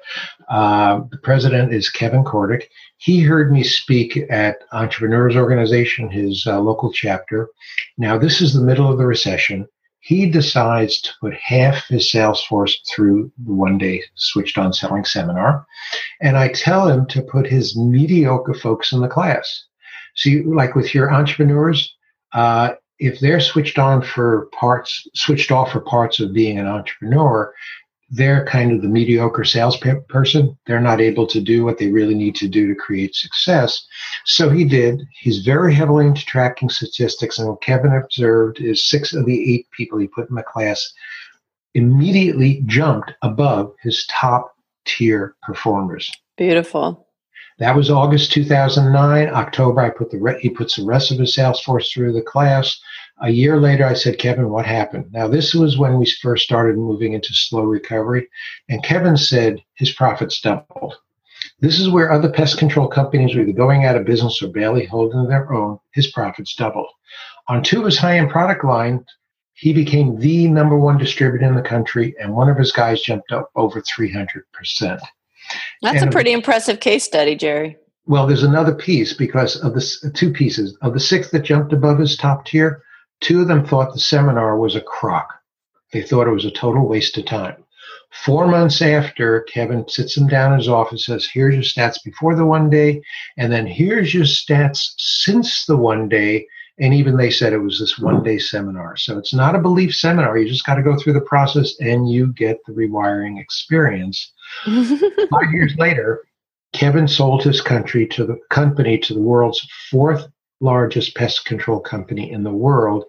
Uh, 0.48 1.00
the 1.10 1.18
president 1.18 1.72
is 1.74 1.90
Kevin 1.90 2.22
Kordick. 2.22 2.64
He 2.98 3.20
heard 3.20 3.52
me 3.52 3.64
speak 3.64 4.16
at 4.30 4.58
Entrepreneurs 4.72 5.34
Organization, 5.34 6.08
his 6.08 6.46
uh, 6.46 6.60
local 6.60 6.92
chapter. 6.92 7.48
Now, 7.98 8.16
this 8.16 8.40
is 8.40 8.54
the 8.54 8.60
middle 8.60 8.90
of 8.90 8.98
the 8.98 9.06
recession. 9.06 9.66
He 10.04 10.26
decides 10.26 11.00
to 11.00 11.10
put 11.18 11.32
half 11.32 11.86
his 11.86 12.10
sales 12.10 12.44
force 12.44 12.78
through 12.94 13.32
the 13.38 13.54
one 13.54 13.78
day 13.78 14.02
switched 14.16 14.58
on 14.58 14.74
selling 14.74 15.06
seminar. 15.06 15.66
And 16.20 16.36
I 16.36 16.48
tell 16.48 16.86
him 16.86 17.06
to 17.06 17.22
put 17.22 17.46
his 17.46 17.74
mediocre 17.74 18.52
folks 18.52 18.92
in 18.92 19.00
the 19.00 19.08
class. 19.08 19.64
See, 20.14 20.42
like 20.42 20.74
with 20.74 20.94
your 20.94 21.10
entrepreneurs, 21.10 21.96
uh, 22.34 22.74
if 22.98 23.18
they're 23.18 23.40
switched 23.40 23.78
on 23.78 24.02
for 24.02 24.50
parts, 24.52 25.08
switched 25.14 25.50
off 25.50 25.72
for 25.72 25.80
parts 25.80 26.20
of 26.20 26.34
being 26.34 26.58
an 26.58 26.66
entrepreneur, 26.66 27.54
they're 28.14 28.44
kind 28.46 28.70
of 28.70 28.80
the 28.80 28.88
mediocre 28.88 29.44
salesperson. 29.44 30.56
They're 30.66 30.80
not 30.80 31.00
able 31.00 31.26
to 31.26 31.40
do 31.40 31.64
what 31.64 31.78
they 31.78 31.90
really 31.90 32.14
need 32.14 32.36
to 32.36 32.48
do 32.48 32.68
to 32.68 32.74
create 32.74 33.14
success. 33.14 33.84
So 34.24 34.50
he 34.50 34.64
did. 34.64 35.02
He's 35.20 35.44
very 35.44 35.74
heavily 35.74 36.06
into 36.06 36.24
tracking 36.24 36.68
statistics. 36.68 37.38
And 37.38 37.48
what 37.48 37.60
Kevin 37.60 37.92
observed 37.92 38.60
is 38.60 38.88
six 38.88 39.12
of 39.12 39.26
the 39.26 39.54
eight 39.54 39.66
people 39.76 39.98
he 39.98 40.06
put 40.06 40.30
in 40.30 40.36
the 40.36 40.42
class 40.42 40.92
immediately 41.74 42.62
jumped 42.66 43.12
above 43.22 43.74
his 43.82 44.06
top 44.08 44.54
tier 44.84 45.34
performers. 45.42 46.12
Beautiful. 46.36 47.08
That 47.58 47.74
was 47.76 47.90
August 47.90 48.32
2009. 48.32 49.28
October, 49.28 49.80
I 49.80 49.90
put 49.90 50.10
the 50.10 50.18
re- 50.18 50.40
he 50.40 50.50
puts 50.50 50.76
the 50.76 50.84
rest 50.84 51.10
of 51.10 51.18
his 51.18 51.34
sales 51.34 51.60
force 51.60 51.92
through 51.92 52.12
the 52.12 52.22
class. 52.22 52.80
A 53.20 53.30
year 53.30 53.60
later, 53.60 53.84
I 53.84 53.94
said, 53.94 54.18
Kevin, 54.18 54.50
what 54.50 54.66
happened? 54.66 55.12
Now, 55.12 55.28
this 55.28 55.54
was 55.54 55.78
when 55.78 55.98
we 55.98 56.06
first 56.20 56.44
started 56.44 56.76
moving 56.76 57.12
into 57.12 57.32
slow 57.32 57.62
recovery. 57.62 58.28
And 58.68 58.82
Kevin 58.82 59.16
said 59.16 59.62
his 59.74 59.92
profits 59.92 60.40
doubled. 60.40 60.96
This 61.60 61.78
is 61.78 61.88
where 61.88 62.10
other 62.10 62.30
pest 62.30 62.58
control 62.58 62.88
companies 62.88 63.34
were 63.34 63.42
either 63.42 63.52
going 63.52 63.84
out 63.84 63.96
of 63.96 64.04
business 64.04 64.42
or 64.42 64.48
barely 64.48 64.86
holding 64.86 65.28
their 65.28 65.52
own. 65.52 65.78
His 65.92 66.08
profits 66.08 66.54
doubled. 66.54 66.88
On 67.48 67.62
two 67.62 67.80
of 67.80 67.86
his 67.86 67.98
high 67.98 68.18
end 68.18 68.30
product 68.30 68.64
lines, 68.64 69.02
he 69.54 69.72
became 69.72 70.18
the 70.18 70.48
number 70.48 70.76
one 70.76 70.98
distributor 70.98 71.46
in 71.46 71.54
the 71.54 71.62
country, 71.62 72.14
and 72.20 72.34
one 72.34 72.48
of 72.48 72.58
his 72.58 72.72
guys 72.72 73.00
jumped 73.00 73.30
up 73.32 73.50
over 73.54 73.80
300%. 73.80 74.40
That's 74.80 75.00
and, 75.82 76.08
a 76.08 76.10
pretty 76.10 76.32
impressive 76.32 76.80
case 76.80 77.04
study, 77.04 77.36
Jerry. 77.36 77.76
Well, 78.06 78.26
there's 78.26 78.42
another 78.42 78.74
piece 78.74 79.12
because 79.12 79.56
of 79.62 79.74
the 79.74 80.12
two 80.14 80.32
pieces 80.32 80.76
of 80.82 80.92
the 80.92 81.00
six 81.00 81.30
that 81.30 81.42
jumped 81.42 81.72
above 81.72 81.98
his 81.98 82.16
top 82.16 82.44
tier. 82.46 82.82
Two 83.24 83.40
of 83.40 83.48
them 83.48 83.64
thought 83.64 83.94
the 83.94 84.00
seminar 84.00 84.58
was 84.58 84.76
a 84.76 84.82
crock. 84.82 85.32
They 85.94 86.02
thought 86.02 86.26
it 86.26 86.32
was 86.32 86.44
a 86.44 86.50
total 86.50 86.86
waste 86.86 87.16
of 87.16 87.24
time. 87.24 87.56
Four 88.22 88.46
months 88.46 88.82
after, 88.82 89.40
Kevin 89.50 89.88
sits 89.88 90.14
him 90.14 90.28
down 90.28 90.52
in 90.52 90.58
his 90.58 90.68
office, 90.68 91.06
says, 91.06 91.26
Here's 91.32 91.54
your 91.54 91.62
stats 91.62 92.04
before 92.04 92.36
the 92.36 92.44
one 92.44 92.68
day, 92.68 93.00
and 93.38 93.50
then 93.50 93.66
here's 93.66 94.12
your 94.12 94.24
stats 94.24 94.90
since 94.98 95.64
the 95.64 95.76
one 95.76 96.06
day. 96.06 96.46
And 96.78 96.92
even 96.92 97.16
they 97.16 97.30
said 97.30 97.54
it 97.54 97.58
was 97.58 97.78
this 97.78 97.98
one 97.98 98.22
day 98.22 98.38
seminar. 98.38 98.94
So 98.98 99.16
it's 99.16 99.32
not 99.32 99.54
a 99.54 99.60
belief 99.60 99.94
seminar. 99.94 100.36
You 100.36 100.46
just 100.46 100.66
got 100.66 100.74
to 100.74 100.82
go 100.82 100.94
through 100.94 101.14
the 101.14 101.20
process 101.22 101.74
and 101.80 102.10
you 102.10 102.26
get 102.34 102.58
the 102.66 102.74
rewiring 102.74 103.40
experience. 103.40 104.32
Five 104.64 105.50
years 105.50 105.74
later, 105.78 106.24
Kevin 106.74 107.08
sold 107.08 107.42
his 107.42 107.62
country 107.62 108.06
to 108.08 108.26
the 108.26 108.38
company 108.50 108.98
to 108.98 109.14
the 109.14 109.20
world's 109.20 109.66
fourth 109.90 110.26
largest 110.60 111.14
pest 111.16 111.44
control 111.44 111.80
company 111.80 112.30
in 112.30 112.42
the 112.42 112.52
world. 112.52 113.04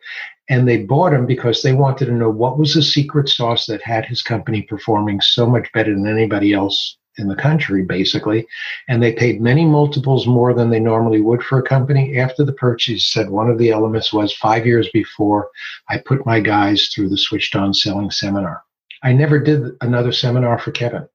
And 0.50 0.68
they 0.68 0.84
bought 0.84 1.14
him 1.14 1.26
because 1.26 1.62
they 1.62 1.74
wanted 1.74 2.06
to 2.06 2.12
know 2.12 2.30
what 2.30 2.60
was 2.60 2.74
the 2.74 2.84
secret 2.84 3.30
sauce 3.30 3.66
that 3.66 3.82
had 3.82 4.06
his 4.06 4.22
company 4.22 4.62
performing 4.62 5.22
so 5.22 5.48
much 5.48 5.72
better 5.74 5.94
than 5.94 6.08
anybody 6.08 6.54
else 6.54 6.98
in 7.18 7.30
the 7.30 7.36
country, 7.36 7.82
basically. 7.82 8.46
And 8.90 9.02
they 9.02 9.14
paid 9.14 9.42
many 9.42 9.66
multiples 9.66 10.28
more 10.28 10.54
than 10.54 10.70
they 10.70 10.80
normally 10.82 11.22
would 11.22 11.42
for 11.42 11.60
a 11.60 11.64
company. 11.64 12.18
After 12.20 12.44
the 12.44 12.54
purchase, 12.54 13.12
said 13.12 13.30
one 13.30 13.50
of 13.50 13.58
the 13.58 13.72
elements 13.72 14.12
was 14.12 14.34
five 14.36 14.66
years 14.66 14.90
before 14.94 15.50
I 15.90 15.98
put 16.00 16.26
my 16.26 16.42
guys 16.42 16.90
through 16.94 17.10
the 17.10 17.18
switched 17.18 17.56
on 17.56 17.74
selling 17.74 18.12
seminar. 18.12 18.64
I 19.02 19.14
never 19.14 19.40
did 19.40 19.78
another 19.82 20.12
seminar 20.12 20.60
for 20.60 20.72
Kevin. 20.72 21.08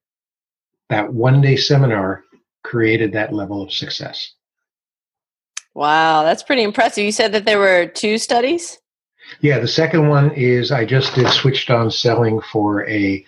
that 0.89 1.13
one 1.13 1.41
day 1.41 1.57
seminar 1.57 2.25
created 2.65 3.13
that 3.13 3.33
level 3.33 3.63
of 3.63 3.73
success. 3.73 4.35
Wow, 5.75 6.25
that's 6.25 6.43
pretty 6.43 6.63
impressive. 6.63 7.05
You 7.05 7.13
said 7.13 7.33
that 7.33 7.45
there 7.45 7.59
were 7.59 7.87
two 7.87 8.19
studies? 8.19 8.79
Yeah, 9.41 9.61
the 9.61 9.69
second 9.69 10.09
one 10.09 10.33
is 10.33 10.73
I 10.73 10.85
just 10.85 11.15
did 11.15 11.29
switched 11.29 11.71
on 11.71 11.91
selling 11.91 12.41
for 12.41 12.89
a 12.89 13.25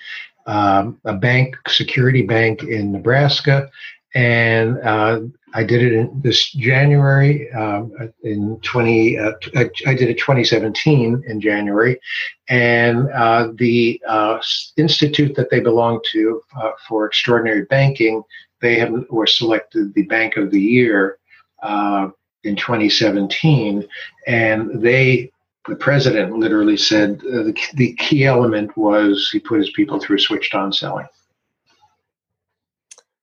um, 0.46 0.98
a 1.04 1.14
bank, 1.14 1.56
security 1.68 2.22
bank 2.22 2.64
in 2.64 2.90
Nebraska, 2.90 3.70
and 4.14 4.78
uh, 4.80 5.20
I 5.54 5.62
did 5.62 5.82
it 5.82 5.92
in 5.92 6.20
this 6.20 6.50
January 6.52 7.50
um, 7.52 7.92
in 8.24 8.58
20. 8.62 9.18
Uh, 9.18 9.32
I 9.54 9.94
did 9.94 10.10
it 10.10 10.18
2017 10.18 11.22
in 11.26 11.40
January, 11.40 12.00
and 12.48 13.08
uh, 13.10 13.52
the 13.54 14.02
uh, 14.08 14.40
institute 14.76 15.36
that 15.36 15.50
they 15.50 15.60
belong 15.60 16.00
to 16.12 16.42
uh, 16.56 16.72
for 16.88 17.06
extraordinary 17.06 17.64
banking, 17.66 18.22
they 18.60 18.78
have 18.80 18.92
were 19.10 19.26
selected 19.26 19.94
the 19.94 20.02
Bank 20.02 20.36
of 20.36 20.50
the 20.50 20.60
Year 20.60 21.18
uh, 21.62 22.08
in 22.44 22.56
2017, 22.56 23.86
and 24.26 24.82
they. 24.82 25.30
The 25.68 25.76
president 25.76 26.36
literally 26.36 26.76
said 26.76 27.20
the, 27.20 27.56
the 27.74 27.92
key 27.92 28.24
element 28.24 28.76
was 28.76 29.30
he 29.30 29.38
put 29.38 29.60
his 29.60 29.70
people 29.70 30.00
through 30.00 30.18
switched 30.18 30.56
on 30.56 30.72
selling. 30.72 31.06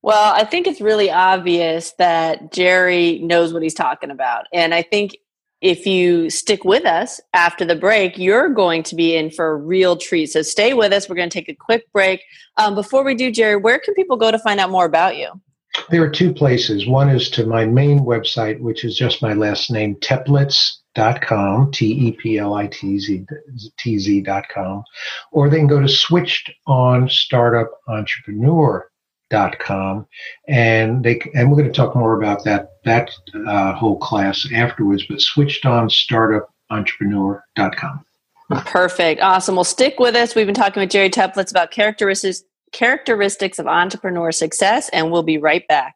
Well, 0.02 0.34
I 0.34 0.46
think 0.46 0.66
it's 0.66 0.80
really 0.80 1.12
obvious 1.12 1.92
that 1.98 2.54
Jerry 2.54 3.20
knows 3.20 3.52
what 3.52 3.62
he's 3.62 3.74
talking 3.74 4.12
about. 4.12 4.46
And 4.54 4.74
I 4.74 4.82
think 4.82 5.18
if 5.62 5.86
you 5.86 6.30
stick 6.30 6.64
with 6.64 6.86
us 6.86 7.20
after 7.34 7.66
the 7.66 7.76
break, 7.76 8.18
you're 8.18 8.50
going 8.50 8.82
to 8.84 8.96
be 8.96 9.16
in 9.16 9.30
for 9.30 9.52
a 9.52 9.56
real 9.56 9.98
treat. 9.98 10.28
So 10.28 10.42
stay 10.42 10.74
with 10.74 10.94
us. 10.94 11.10
We're 11.10 11.16
going 11.16 11.30
to 11.30 11.34
take 11.34 11.50
a 11.50 11.56
quick 11.56 11.92
break. 11.92 12.24
Um, 12.56 12.76
before 12.76 13.04
we 13.04 13.14
do, 13.14 13.30
Jerry, 13.30 13.58
where 13.58 13.80
can 13.80 13.94
people 13.94 14.16
go 14.16 14.32
to 14.32 14.40
find 14.40 14.60
out 14.60 14.70
more 14.70 14.86
about 14.86 15.18
you? 15.18 15.30
There 15.90 16.04
are 16.04 16.10
two 16.10 16.34
places. 16.34 16.88
One 16.88 17.10
is 17.10 17.30
to 17.32 17.46
my 17.46 17.66
main 17.66 18.00
website, 18.00 18.60
which 18.60 18.84
is 18.84 18.98
just 18.98 19.22
my 19.22 19.34
last 19.34 19.72
name, 19.72 19.96
teplitz.com, 19.96 21.72
T 21.72 21.86
E 21.86 22.12
P 22.14 22.38
L 22.38 22.54
I 22.54 22.68
T 22.68 23.00
Z 23.00 23.26
T 23.78 24.00
Z.com, 24.00 24.84
or 25.32 25.50
they 25.50 25.58
can 25.58 25.68
go 25.68 25.82
to 25.82 25.88
switched 25.88 26.52
on 26.68 27.10
startup 27.10 27.72
entrepreneur 27.88 28.90
dot 29.30 29.60
com 29.60 30.08
and 30.48 31.04
they 31.04 31.22
and 31.36 31.50
we're 31.50 31.58
going 31.58 31.72
to 31.72 31.76
talk 31.76 31.96
more 31.96 32.20
about 32.20 32.44
that 32.44 32.70
that 32.84 33.12
uh, 33.48 33.74
whole 33.74 34.00
class 34.00 34.48
afterwards 34.56 35.06
but 35.08 35.22
switched 35.22 35.68
on 35.68 35.88
startup 35.88 36.50
entrepreneur.com 36.72 38.04
perfect. 38.66 39.22
Awesome. 39.22 39.56
Well 39.56 39.64
stick 39.64 40.00
with 40.00 40.16
us. 40.16 40.34
We've 40.34 40.48
been 40.48 40.56
talking 40.56 40.82
with 40.82 40.90
jerry 40.90 41.10
teplitz 41.10 41.52
about 41.52 41.72
characteristics 41.72 42.44
characteristics 42.72 43.60
of 43.60 43.68
entrepreneur 43.68 44.32
success 44.32 44.90
and 44.90 45.12
we'll 45.12 45.24
be 45.24 45.38
right 45.38 45.68
back 45.68 45.96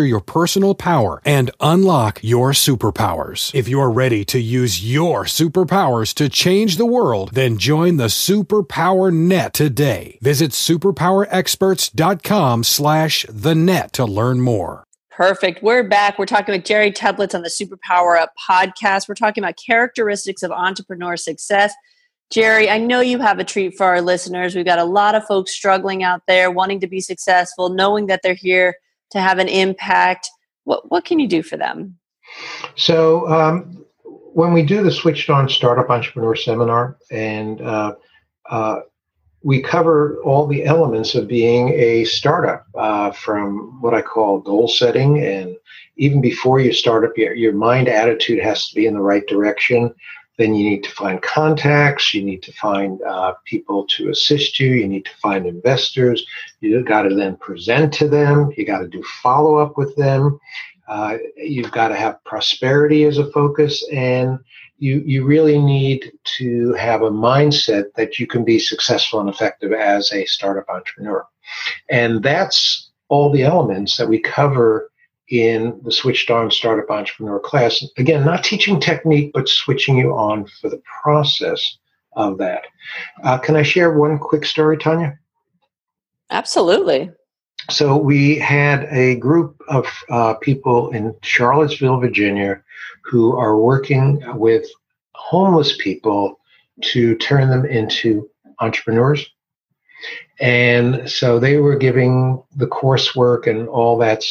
master 0.00 0.08
your 0.08 0.20
personal 0.20 0.74
power 0.74 1.20
and 1.24 1.50
unlock 1.60 2.20
your 2.22 2.52
superpowers. 2.52 3.54
If 3.54 3.68
you're 3.68 3.90
ready 3.90 4.24
to 4.26 4.38
use 4.40 4.82
your 4.82 5.24
superpowers 5.24 6.14
to 6.14 6.30
change 6.30 6.78
the 6.78 6.86
world, 6.86 7.34
then 7.34 7.58
join 7.58 7.98
the 7.98 8.06
Superpower 8.06 9.12
Net 9.12 9.52
today. 9.52 10.18
Visit 10.22 10.52
superpowerexperts.com 10.52 12.64
slash 12.64 13.26
the 13.28 13.54
net 13.54 13.92
to 13.92 14.06
learn 14.06 14.40
more. 14.40 14.84
Perfect. 15.10 15.62
We're 15.62 15.86
back. 15.86 16.18
We're 16.18 16.24
talking 16.24 16.54
with 16.54 16.64
Jerry 16.64 16.92
Teplitz 16.92 17.34
on 17.34 17.42
the 17.42 17.50
Superpower 17.50 18.18
Up 18.18 18.32
podcast. 18.48 19.06
We're 19.06 19.16
talking 19.16 19.44
about 19.44 19.58
characteristics 19.58 20.42
of 20.42 20.50
entrepreneur 20.50 21.18
success. 21.18 21.74
Jerry, 22.30 22.70
I 22.70 22.78
know 22.78 23.00
you 23.00 23.18
have 23.18 23.38
a 23.38 23.44
treat 23.44 23.76
for 23.76 23.84
our 23.84 24.00
listeners. 24.00 24.54
We've 24.54 24.64
got 24.64 24.78
a 24.78 24.84
lot 24.84 25.14
of 25.14 25.26
folks 25.26 25.50
struggling 25.50 26.02
out 26.02 26.22
there, 26.26 26.50
wanting 26.50 26.80
to 26.80 26.86
be 26.86 27.00
successful, 27.00 27.68
knowing 27.68 28.06
that 28.06 28.20
they're 28.22 28.32
here 28.34 28.76
to 29.10 29.20
have 29.20 29.38
an 29.38 29.48
impact 29.48 30.28
what 30.64 30.90
what 30.90 31.04
can 31.04 31.18
you 31.18 31.26
do 31.26 31.42
for 31.42 31.56
them? 31.56 31.98
So 32.76 33.28
um, 33.28 33.84
when 34.04 34.52
we 34.52 34.62
do 34.62 34.82
the 34.82 34.90
switched 34.90 35.30
on 35.30 35.48
startup 35.48 35.90
entrepreneur 35.90 36.36
seminar 36.36 36.96
and 37.10 37.60
uh, 37.60 37.94
uh, 38.48 38.80
we 39.42 39.62
cover 39.62 40.20
all 40.22 40.46
the 40.46 40.64
elements 40.64 41.14
of 41.14 41.26
being 41.26 41.70
a 41.70 42.04
startup 42.04 42.66
uh, 42.74 43.10
from 43.10 43.80
what 43.80 43.94
i 43.94 44.02
call 44.02 44.38
goal 44.38 44.68
setting 44.68 45.22
and 45.24 45.56
even 45.96 46.20
before 46.20 46.60
you 46.60 46.72
start 46.72 47.04
up 47.04 47.16
your, 47.16 47.34
your 47.34 47.52
mind 47.52 47.88
attitude 47.88 48.42
has 48.42 48.68
to 48.68 48.74
be 48.74 48.86
in 48.86 48.94
the 48.94 49.00
right 49.00 49.26
direction 49.26 49.94
then 50.40 50.54
you 50.54 50.70
need 50.70 50.82
to 50.82 50.90
find 50.92 51.20
contacts, 51.20 52.14
you 52.14 52.24
need 52.24 52.42
to 52.42 52.52
find 52.52 53.02
uh, 53.02 53.34
people 53.44 53.86
to 53.86 54.08
assist 54.08 54.58
you, 54.58 54.68
you 54.72 54.88
need 54.88 55.04
to 55.04 55.14
find 55.22 55.44
investors, 55.44 56.24
you 56.60 56.82
got 56.82 57.02
to 57.02 57.14
then 57.14 57.36
present 57.36 57.92
to 57.92 58.08
them, 58.08 58.50
you 58.56 58.64
got 58.64 58.78
to 58.78 58.88
do 58.88 59.02
follow 59.22 59.56
up 59.56 59.76
with 59.76 59.94
them, 59.96 60.40
uh, 60.88 61.18
you've 61.36 61.70
got 61.70 61.88
to 61.88 61.94
have 61.94 62.24
prosperity 62.24 63.04
as 63.04 63.18
a 63.18 63.30
focus, 63.32 63.86
and 63.92 64.38
you, 64.78 65.02
you 65.04 65.26
really 65.26 65.58
need 65.58 66.10
to 66.38 66.72
have 66.72 67.02
a 67.02 67.10
mindset 67.10 67.92
that 67.96 68.18
you 68.18 68.26
can 68.26 68.42
be 68.42 68.58
successful 68.58 69.20
and 69.20 69.28
effective 69.28 69.74
as 69.74 70.10
a 70.14 70.24
startup 70.24 70.70
entrepreneur. 70.70 71.22
And 71.90 72.22
that's 72.22 72.90
all 73.10 73.30
the 73.30 73.42
elements 73.42 73.98
that 73.98 74.08
we 74.08 74.20
cover 74.20 74.90
in 75.30 75.80
the 75.84 75.92
switched 75.92 76.30
on 76.30 76.50
startup 76.50 76.90
entrepreneur 76.90 77.38
class. 77.38 77.84
Again, 77.96 78.24
not 78.24 78.44
teaching 78.44 78.80
technique, 78.80 79.30
but 79.32 79.48
switching 79.48 79.96
you 79.96 80.12
on 80.12 80.46
for 80.60 80.68
the 80.68 80.82
process 81.02 81.78
of 82.14 82.38
that. 82.38 82.64
Uh, 83.22 83.38
can 83.38 83.56
I 83.56 83.62
share 83.62 83.96
one 83.96 84.18
quick 84.18 84.44
story, 84.44 84.76
Tonya? 84.76 85.16
Absolutely. 86.30 87.10
So 87.68 87.96
we 87.96 88.38
had 88.38 88.84
a 88.90 89.16
group 89.16 89.60
of 89.68 89.86
uh, 90.08 90.34
people 90.34 90.90
in 90.90 91.14
Charlottesville, 91.22 92.00
Virginia, 92.00 92.62
who 93.04 93.36
are 93.36 93.56
working 93.56 94.22
with 94.36 94.66
homeless 95.14 95.76
people 95.76 96.40
to 96.82 97.14
turn 97.16 97.50
them 97.50 97.64
into 97.64 98.28
entrepreneurs. 98.58 99.30
And 100.40 101.08
so 101.10 101.38
they 101.38 101.58
were 101.58 101.76
giving 101.76 102.42
the 102.56 102.66
coursework 102.66 103.46
and 103.46 103.68
all 103.68 103.98
that 103.98 104.24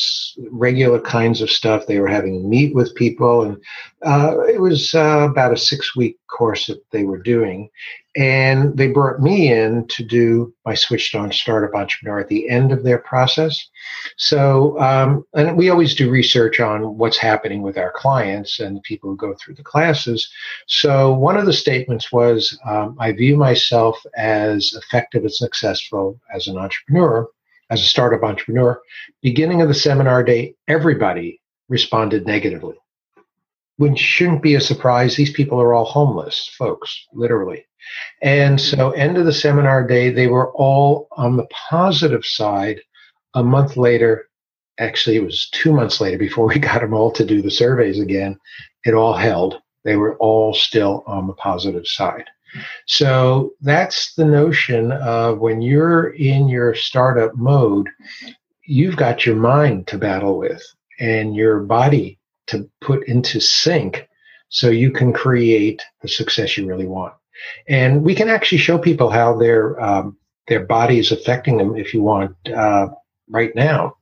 regular 0.49 0.99
kinds 0.99 1.39
of 1.39 1.51
stuff. 1.51 1.85
They 1.85 1.99
were 1.99 2.07
having 2.07 2.49
meet 2.49 2.73
with 2.73 2.95
people, 2.95 3.43
and 3.43 3.57
uh, 4.03 4.39
it 4.47 4.59
was 4.59 4.95
uh, 4.95 5.27
about 5.29 5.53
a 5.53 5.57
six 5.57 5.95
week 5.95 6.17
course 6.27 6.67
that 6.67 6.83
they 6.91 7.03
were 7.03 7.17
doing. 7.17 7.69
And 8.15 8.75
they 8.75 8.87
brought 8.87 9.21
me 9.21 9.53
in 9.53 9.87
to 9.89 10.03
do 10.03 10.53
my 10.65 10.73
switched 10.73 11.13
on 11.15 11.31
startup 11.31 11.75
entrepreneur 11.75 12.19
at 12.19 12.27
the 12.27 12.49
end 12.49 12.71
of 12.71 12.83
their 12.83 12.97
process. 12.97 13.63
So, 14.17 14.79
um, 14.79 15.25
and 15.35 15.55
we 15.55 15.69
always 15.69 15.93
do 15.93 16.09
research 16.09 16.59
on 16.59 16.97
what's 16.97 17.17
happening 17.17 17.61
with 17.61 17.77
our 17.77 17.91
clients 17.91 18.59
and 18.59 18.81
people 18.83 19.11
who 19.11 19.15
go 19.15 19.35
through 19.35 19.55
the 19.55 19.63
classes. 19.63 20.27
So, 20.67 21.13
one 21.13 21.37
of 21.37 21.45
the 21.45 21.53
statements 21.53 22.11
was 22.11 22.57
um, 22.65 22.97
I 22.99 23.11
view 23.11 23.37
myself 23.37 24.03
as 24.17 24.73
effective 24.73 25.23
and 25.23 25.33
successful 25.33 25.98
as 26.33 26.47
an 26.47 26.57
entrepreneur, 26.57 27.27
as 27.69 27.81
a 27.81 27.85
startup 27.85 28.23
entrepreneur. 28.23 28.81
Beginning 29.21 29.61
of 29.61 29.67
the 29.67 29.73
seminar 29.73 30.23
day, 30.23 30.55
everybody 30.67 31.39
responded 31.67 32.25
negatively 32.25 32.75
which 33.79 33.97
shouldn't 33.97 34.41
be 34.41 34.55
a 34.55 34.61
surprise. 34.61 35.15
These 35.15 35.31
people 35.31 35.59
are 35.61 35.73
all 35.73 35.85
homeless 35.85 36.53
folks, 36.57 37.07
literally. 37.13 37.65
And 38.21 38.59
so, 38.59 38.91
end 38.91 39.17
of 39.17 39.25
the 39.25 39.31
seminar 39.31 39.87
day, 39.87 40.09
they 40.11 40.27
were 40.27 40.51
all 40.51 41.07
on 41.13 41.37
the 41.37 41.47
positive 41.69 42.25
side. 42.25 42.81
A 43.35 43.41
month 43.41 43.77
later, 43.77 44.27
actually, 44.79 45.15
it 45.15 45.23
was 45.23 45.49
two 45.51 45.71
months 45.71 46.01
later 46.01 46.17
before 46.17 46.45
we 46.45 46.59
got 46.59 46.81
them 46.81 46.93
all 46.93 47.09
to 47.11 47.25
do 47.25 47.41
the 47.41 47.49
surveys 47.49 48.01
again, 48.01 48.37
it 48.83 48.93
all 48.93 49.13
held. 49.13 49.61
They 49.85 49.95
were 49.95 50.17
all 50.17 50.53
still 50.53 51.05
on 51.07 51.27
the 51.27 51.33
positive 51.33 51.87
side. 51.87 52.25
So, 52.87 53.53
that's 53.61 54.13
the 54.15 54.25
notion 54.25 54.91
of 54.91 55.39
when 55.39 55.61
you're 55.61 56.09
in 56.11 56.47
your 56.47 56.75
startup 56.75 57.35
mode, 57.35 57.89
you've 58.65 58.97
got 58.97 59.25
your 59.25 59.35
mind 59.35 59.87
to 59.87 59.97
battle 59.97 60.37
with 60.37 60.63
and 60.99 61.35
your 61.35 61.59
body 61.61 62.19
to 62.47 62.69
put 62.81 63.07
into 63.07 63.39
sync 63.39 64.07
so 64.49 64.69
you 64.69 64.91
can 64.91 65.13
create 65.13 65.81
the 66.01 66.07
success 66.07 66.57
you 66.57 66.65
really 66.65 66.87
want. 66.87 67.13
And 67.67 68.03
we 68.03 68.15
can 68.15 68.29
actually 68.29 68.57
show 68.57 68.77
people 68.77 69.09
how 69.09 69.37
their 69.37 69.79
um, 69.79 70.17
their 70.47 70.65
body 70.65 70.99
is 70.99 71.11
affecting 71.11 71.57
them 71.57 71.75
if 71.75 71.93
you 71.93 72.01
want. 72.01 72.35
Uh, 72.49 72.89
right 73.29 73.55
now. 73.55 73.95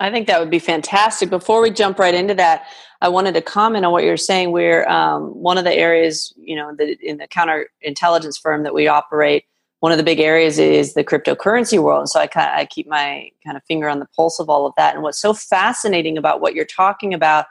I 0.00 0.10
think 0.10 0.26
that 0.26 0.40
would 0.40 0.50
be 0.50 0.58
fantastic. 0.58 1.30
Before 1.30 1.62
we 1.62 1.70
jump 1.70 1.98
right 1.98 2.14
into 2.14 2.34
that, 2.34 2.66
I 3.00 3.08
wanted 3.08 3.34
to 3.34 3.42
comment 3.42 3.84
on 3.84 3.92
what 3.92 4.04
you're 4.04 4.16
saying. 4.16 4.50
We're 4.50 4.86
um, 4.88 5.34
one 5.34 5.58
of 5.58 5.64
the 5.64 5.72
areas, 5.72 6.32
you 6.36 6.56
know, 6.56 6.74
the, 6.74 6.96
in 7.02 7.18
the 7.18 7.28
counterintelligence 7.28 8.40
firm 8.40 8.64
that 8.64 8.74
we 8.74 8.88
operate. 8.88 9.44
One 9.80 9.92
of 9.92 9.98
the 9.98 10.04
big 10.04 10.20
areas 10.20 10.58
is 10.58 10.94
the 10.94 11.04
cryptocurrency 11.04 11.78
world, 11.78 12.00
and 12.00 12.08
so 12.08 12.18
I 12.18 12.26
kind 12.26 12.50
I 12.50 12.64
keep 12.64 12.88
my 12.88 13.28
kind 13.44 13.56
of 13.56 13.62
finger 13.64 13.88
on 13.88 13.98
the 13.98 14.08
pulse 14.16 14.40
of 14.40 14.48
all 14.48 14.66
of 14.66 14.72
that. 14.78 14.94
And 14.94 15.02
what's 15.02 15.20
so 15.20 15.34
fascinating 15.34 16.16
about 16.16 16.40
what 16.40 16.54
you're 16.54 16.64
talking 16.64 17.12
about 17.12 17.44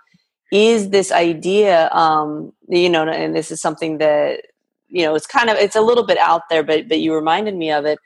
is 0.52 0.90
this 0.90 1.12
idea, 1.12 1.92
um, 1.92 2.52
you 2.68 2.90
know, 2.90 3.08
and 3.08 3.36
this 3.36 3.52
is 3.52 3.62
something 3.62 4.00
that 4.00 4.48
you 4.90 5.06
know 5.06 5.14
it's 5.14 5.28
kind 5.28 5.52
of 5.52 5.58
it's 5.58 5.76
a 5.76 5.82
little 5.82 6.08
bit 6.08 6.18
out 6.18 6.42
there, 6.50 6.64
but 6.64 6.90
but 6.90 7.00
you 7.00 7.14
reminded 7.14 7.56
me 7.56 7.72
of 7.72 7.86
it 7.86 8.00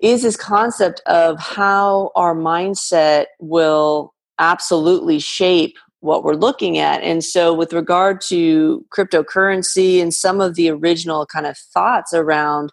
is 0.00 0.22
this 0.22 0.36
concept 0.36 1.00
of 1.06 1.38
how 1.38 2.10
our 2.14 2.34
mindset 2.34 3.26
will 3.38 4.14
absolutely 4.38 5.18
shape 5.18 5.76
what 6.00 6.24
we're 6.24 6.34
looking 6.34 6.78
at. 6.78 7.02
And 7.02 7.22
so, 7.22 7.52
with 7.52 7.72
regard 7.72 8.20
to 8.22 8.84
cryptocurrency 8.90 10.00
and 10.00 10.12
some 10.12 10.40
of 10.40 10.54
the 10.54 10.70
original 10.70 11.26
kind 11.26 11.46
of 11.46 11.56
thoughts 11.56 12.14
around 12.14 12.72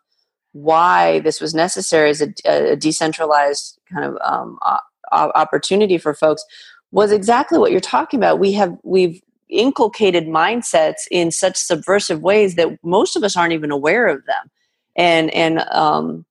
why 0.54 1.20
this 1.20 1.40
was 1.40 1.54
necessary 1.54 2.10
as 2.10 2.22
a, 2.22 2.34
a 2.46 2.76
decentralized 2.76 3.78
kind 3.92 4.06
of 4.06 4.18
um, 4.24 4.58
opportunity 5.12 5.98
for 5.98 6.14
folks 6.14 6.44
was 6.92 7.12
exactly 7.12 7.58
what 7.58 7.72
you're 7.72 7.80
talking 7.80 8.20
about. 8.20 8.40
We 8.40 8.54
have 8.54 8.76
we've 8.84 9.22
inculcated 9.50 10.26
mindsets 10.26 11.02
in 11.12 11.32
such 11.32 11.58
subversive 11.58 12.22
ways 12.22 12.56
that 12.56 12.80
most 12.84 13.16
of 13.16 13.24
us 13.24 13.36
aren't 13.36 13.54
even 13.54 13.72
aware 13.72 14.08
of 14.08 14.26
them, 14.26 14.50
and 14.96 15.30
and 15.34 15.60
um, 15.72 16.26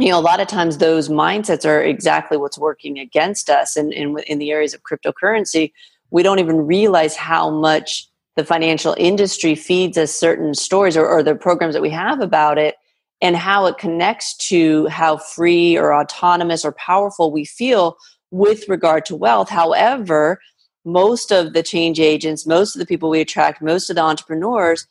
you 0.00 0.08
know 0.08 0.18
a 0.18 0.20
lot 0.20 0.40
of 0.40 0.48
times 0.48 0.78
those 0.78 1.08
mindsets 1.08 1.64
are 1.64 1.82
exactly 1.82 2.36
what's 2.36 2.58
working 2.58 2.98
against 2.98 3.50
us 3.50 3.76
and 3.76 3.92
in, 3.92 4.18
in, 4.18 4.24
in 4.24 4.38
the 4.38 4.50
areas 4.50 4.74
of 4.74 4.82
cryptocurrency. 4.82 5.72
We 6.10 6.22
don't 6.22 6.38
even 6.38 6.66
realize 6.66 7.16
how 7.16 7.50
much 7.50 8.08
the 8.36 8.44
financial 8.44 8.94
industry 8.98 9.54
feeds 9.54 9.98
us 9.98 10.12
certain 10.12 10.54
stories 10.54 10.96
or, 10.96 11.06
or 11.06 11.22
the 11.22 11.34
programs 11.34 11.74
that 11.74 11.82
we 11.82 11.90
have 11.90 12.20
about 12.20 12.58
it 12.58 12.76
and 13.20 13.36
how 13.36 13.66
it 13.66 13.78
connects 13.78 14.36
to 14.48 14.86
how 14.86 15.18
free 15.18 15.76
or 15.76 15.94
autonomous 15.94 16.64
or 16.64 16.72
powerful 16.72 17.30
we 17.30 17.44
feel 17.44 17.96
with 18.30 18.68
regard 18.68 19.04
to 19.04 19.16
wealth. 19.16 19.48
However 19.48 20.40
most 20.84 21.30
of 21.30 21.52
the 21.52 21.62
change 21.62 22.00
agents 22.00 22.46
most 22.46 22.74
of 22.74 22.80
the 22.80 22.86
people 22.86 23.10
we 23.10 23.20
attract 23.20 23.60
most 23.60 23.90
of 23.90 23.96
the 23.96 24.02
entrepreneurs 24.02 24.86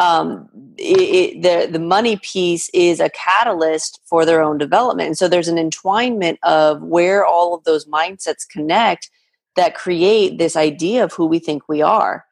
um, 0.00 0.48
it, 0.78 1.42
the 1.42 1.70
the 1.70 1.78
money 1.78 2.16
piece 2.16 2.70
is 2.70 3.00
a 3.00 3.10
catalyst 3.10 4.00
for 4.06 4.24
their 4.24 4.42
own 4.42 4.56
development, 4.56 5.08
and 5.08 5.18
so 5.18 5.28
there's 5.28 5.48
an 5.48 5.58
entwinement 5.58 6.38
of 6.42 6.82
where 6.82 7.24
all 7.24 7.54
of 7.54 7.64
those 7.64 7.84
mindsets 7.84 8.48
connect 8.48 9.10
that 9.56 9.74
create 9.74 10.38
this 10.38 10.56
idea 10.56 11.04
of 11.04 11.12
who 11.12 11.26
we 11.26 11.38
think 11.38 11.68
we 11.68 11.82
are. 11.82 12.24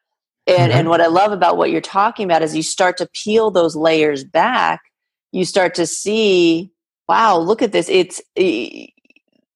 And 0.47 0.71
mm-hmm. 0.71 0.79
and 0.79 0.89
what 0.89 0.99
I 0.99 1.07
love 1.07 1.31
about 1.31 1.57
what 1.57 1.69
you're 1.69 1.79
talking 1.79 2.25
about 2.25 2.41
is 2.41 2.55
you 2.55 2.63
start 2.63 2.97
to 2.97 3.09
peel 3.13 3.51
those 3.51 3.75
layers 3.75 4.23
back, 4.23 4.81
you 5.31 5.45
start 5.45 5.75
to 5.75 5.85
see, 5.85 6.71
wow, 7.07 7.37
look 7.37 7.61
at 7.61 7.71
this. 7.71 7.87
It's 7.87 8.19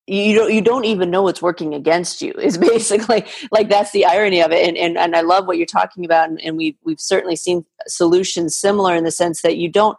you 0.07 0.35
don't 0.35 0.53
you 0.53 0.61
don't 0.61 0.85
even 0.85 1.09
know 1.09 1.27
it's 1.27 1.41
working 1.41 1.73
against 1.73 2.21
you 2.21 2.33
is 2.33 2.57
basically 2.73 3.25
like 3.51 3.69
that's 3.69 3.91
the 3.91 4.05
irony 4.05 4.41
of 4.41 4.51
it 4.51 4.67
and 4.67 4.77
and, 4.77 4.97
and 4.97 5.15
i 5.15 5.21
love 5.21 5.47
what 5.47 5.57
you're 5.57 5.65
talking 5.65 6.03
about 6.05 6.29
and, 6.29 6.41
and 6.41 6.57
we've 6.57 6.75
we've 6.83 6.99
certainly 6.99 7.35
seen 7.35 7.65
solutions 7.87 8.57
similar 8.57 8.95
in 8.95 9.03
the 9.03 9.11
sense 9.11 9.41
that 9.41 9.57
you 9.57 9.69
don't 9.69 9.97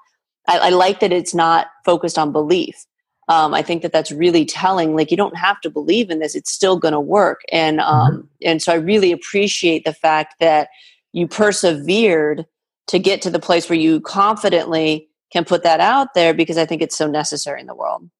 i, 0.48 0.58
I 0.58 0.68
like 0.70 1.00
that 1.00 1.12
it's 1.12 1.34
not 1.34 1.68
focused 1.84 2.18
on 2.18 2.32
belief 2.32 2.86
um, 3.28 3.54
i 3.54 3.62
think 3.62 3.82
that 3.82 3.92
that's 3.92 4.12
really 4.12 4.44
telling 4.44 4.94
like 4.94 5.10
you 5.10 5.16
don't 5.16 5.36
have 5.36 5.60
to 5.62 5.70
believe 5.70 6.10
in 6.10 6.18
this 6.18 6.34
it's 6.34 6.50
still 6.50 6.78
going 6.78 6.92
to 6.92 7.00
work 7.00 7.40
and 7.50 7.80
um, 7.80 8.12
mm-hmm. 8.12 8.26
and 8.42 8.62
so 8.62 8.72
i 8.72 8.76
really 8.76 9.12
appreciate 9.12 9.84
the 9.84 9.94
fact 9.94 10.34
that 10.40 10.68
you 11.12 11.26
persevered 11.26 12.44
to 12.86 12.98
get 12.98 13.22
to 13.22 13.30
the 13.30 13.38
place 13.38 13.70
where 13.70 13.78
you 13.78 14.00
confidently 14.00 15.08
can 15.32 15.44
put 15.44 15.62
that 15.62 15.80
out 15.80 16.08
there 16.14 16.34
because 16.34 16.58
i 16.58 16.66
think 16.66 16.82
it's 16.82 16.96
so 16.96 17.06
necessary 17.06 17.60
in 17.60 17.66
the 17.66 17.74
world 17.74 18.10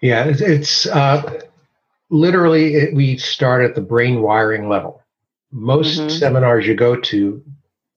yeah, 0.00 0.24
it's, 0.24 0.40
it's 0.40 0.86
uh, 0.86 1.40
literally 2.10 2.74
it, 2.74 2.94
we 2.94 3.16
start 3.16 3.64
at 3.64 3.74
the 3.74 3.80
brain 3.80 4.22
wiring 4.22 4.68
level. 4.68 5.02
Most 5.52 5.98
mm-hmm. 5.98 6.08
seminars 6.08 6.66
you 6.66 6.74
go 6.74 6.96
to 6.96 7.42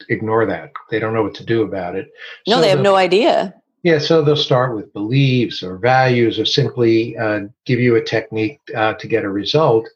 ignore 0.10 0.46
that; 0.46 0.72
they 0.90 1.00
don't 1.00 1.14
know 1.14 1.24
what 1.24 1.36
to 1.36 1.46
do 1.46 1.62
about 1.64 1.96
it. 1.96 2.12
No, 2.48 2.56
so 2.56 2.62
they 2.62 2.70
have 2.70 2.82
no 2.82 2.96
idea. 2.96 3.54
Yeah, 3.84 4.00
so 4.00 4.22
they'll 4.22 4.36
start 4.38 4.76
with 4.76 4.94
beliefs 4.94 5.62
or 5.62 5.78
values, 5.78 6.40
or 6.40 6.46
simply 6.46 7.18
uh, 7.18 7.42
give 7.66 7.80
you 7.80 7.96
a 7.96 8.04
technique 8.04 8.60
uh, 8.76 8.94
to 8.94 9.08
get 9.08 9.26
a 9.26 9.30
result. 9.30 9.88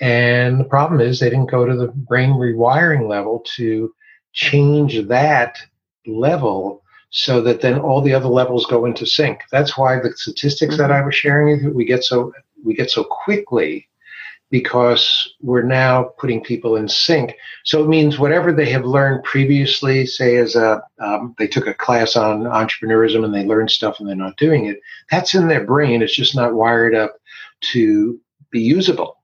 And 0.00 0.58
the 0.58 0.64
problem 0.64 1.00
is 1.00 1.20
they 1.20 1.30
didn't 1.30 1.50
go 1.50 1.66
to 1.66 1.76
the 1.76 1.88
brain 1.88 2.30
rewiring 2.30 3.08
level 3.08 3.44
to 3.56 3.92
change 4.32 5.06
that 5.08 5.58
level 6.06 6.82
so 7.10 7.40
that 7.42 7.60
then 7.60 7.78
all 7.78 8.00
the 8.00 8.14
other 8.14 8.28
levels 8.28 8.66
go 8.66 8.84
into 8.84 9.04
sync. 9.04 9.42
That's 9.50 9.76
why 9.76 9.98
the 10.00 10.12
statistics 10.16 10.74
mm-hmm. 10.74 10.82
that 10.82 10.92
I 10.92 11.04
was 11.04 11.14
sharing 11.14 11.74
we 11.74 11.84
get 11.84 12.04
so 12.04 12.32
we 12.64 12.74
get 12.74 12.90
so 12.90 13.04
quickly 13.04 13.88
because 14.50 15.32
we're 15.40 15.62
now 15.62 16.10
putting 16.18 16.42
people 16.42 16.74
in 16.76 16.88
sync. 16.88 17.36
So 17.64 17.84
it 17.84 17.88
means 17.88 18.18
whatever 18.18 18.52
they 18.52 18.68
have 18.70 18.84
learned 18.84 19.22
previously, 19.22 20.06
say 20.06 20.36
as 20.36 20.56
a 20.56 20.82
um, 20.98 21.34
they 21.38 21.46
took 21.46 21.66
a 21.66 21.74
class 21.74 22.16
on 22.16 22.42
entrepreneurism 22.42 23.24
and 23.24 23.34
they 23.34 23.44
learned 23.44 23.70
stuff 23.70 24.00
and 24.00 24.08
they're 24.08 24.16
not 24.16 24.36
doing 24.36 24.66
it, 24.66 24.80
that's 25.10 25.34
in 25.34 25.48
their 25.48 25.64
brain. 25.64 26.02
It's 26.02 26.14
just 26.14 26.34
not 26.34 26.54
wired 26.54 26.94
up 26.94 27.14
to 27.72 28.20
be 28.50 28.60
usable. 28.60 29.19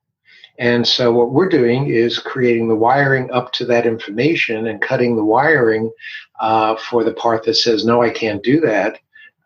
And 0.59 0.87
so 0.87 1.11
what 1.11 1.31
we're 1.31 1.49
doing 1.49 1.87
is 1.87 2.17
creating 2.17 2.67
the 2.67 2.75
wiring 2.75 3.29
up 3.31 3.51
to 3.53 3.65
that 3.65 3.85
information 3.85 4.67
and 4.67 4.81
cutting 4.81 5.15
the 5.15 5.23
wiring 5.23 5.91
uh, 6.39 6.75
for 6.75 7.03
the 7.03 7.13
part 7.13 7.43
that 7.43 7.55
says, 7.55 7.85
no, 7.85 8.01
I 8.01 8.09
can't 8.09 8.43
do 8.43 8.59
that. 8.61 8.99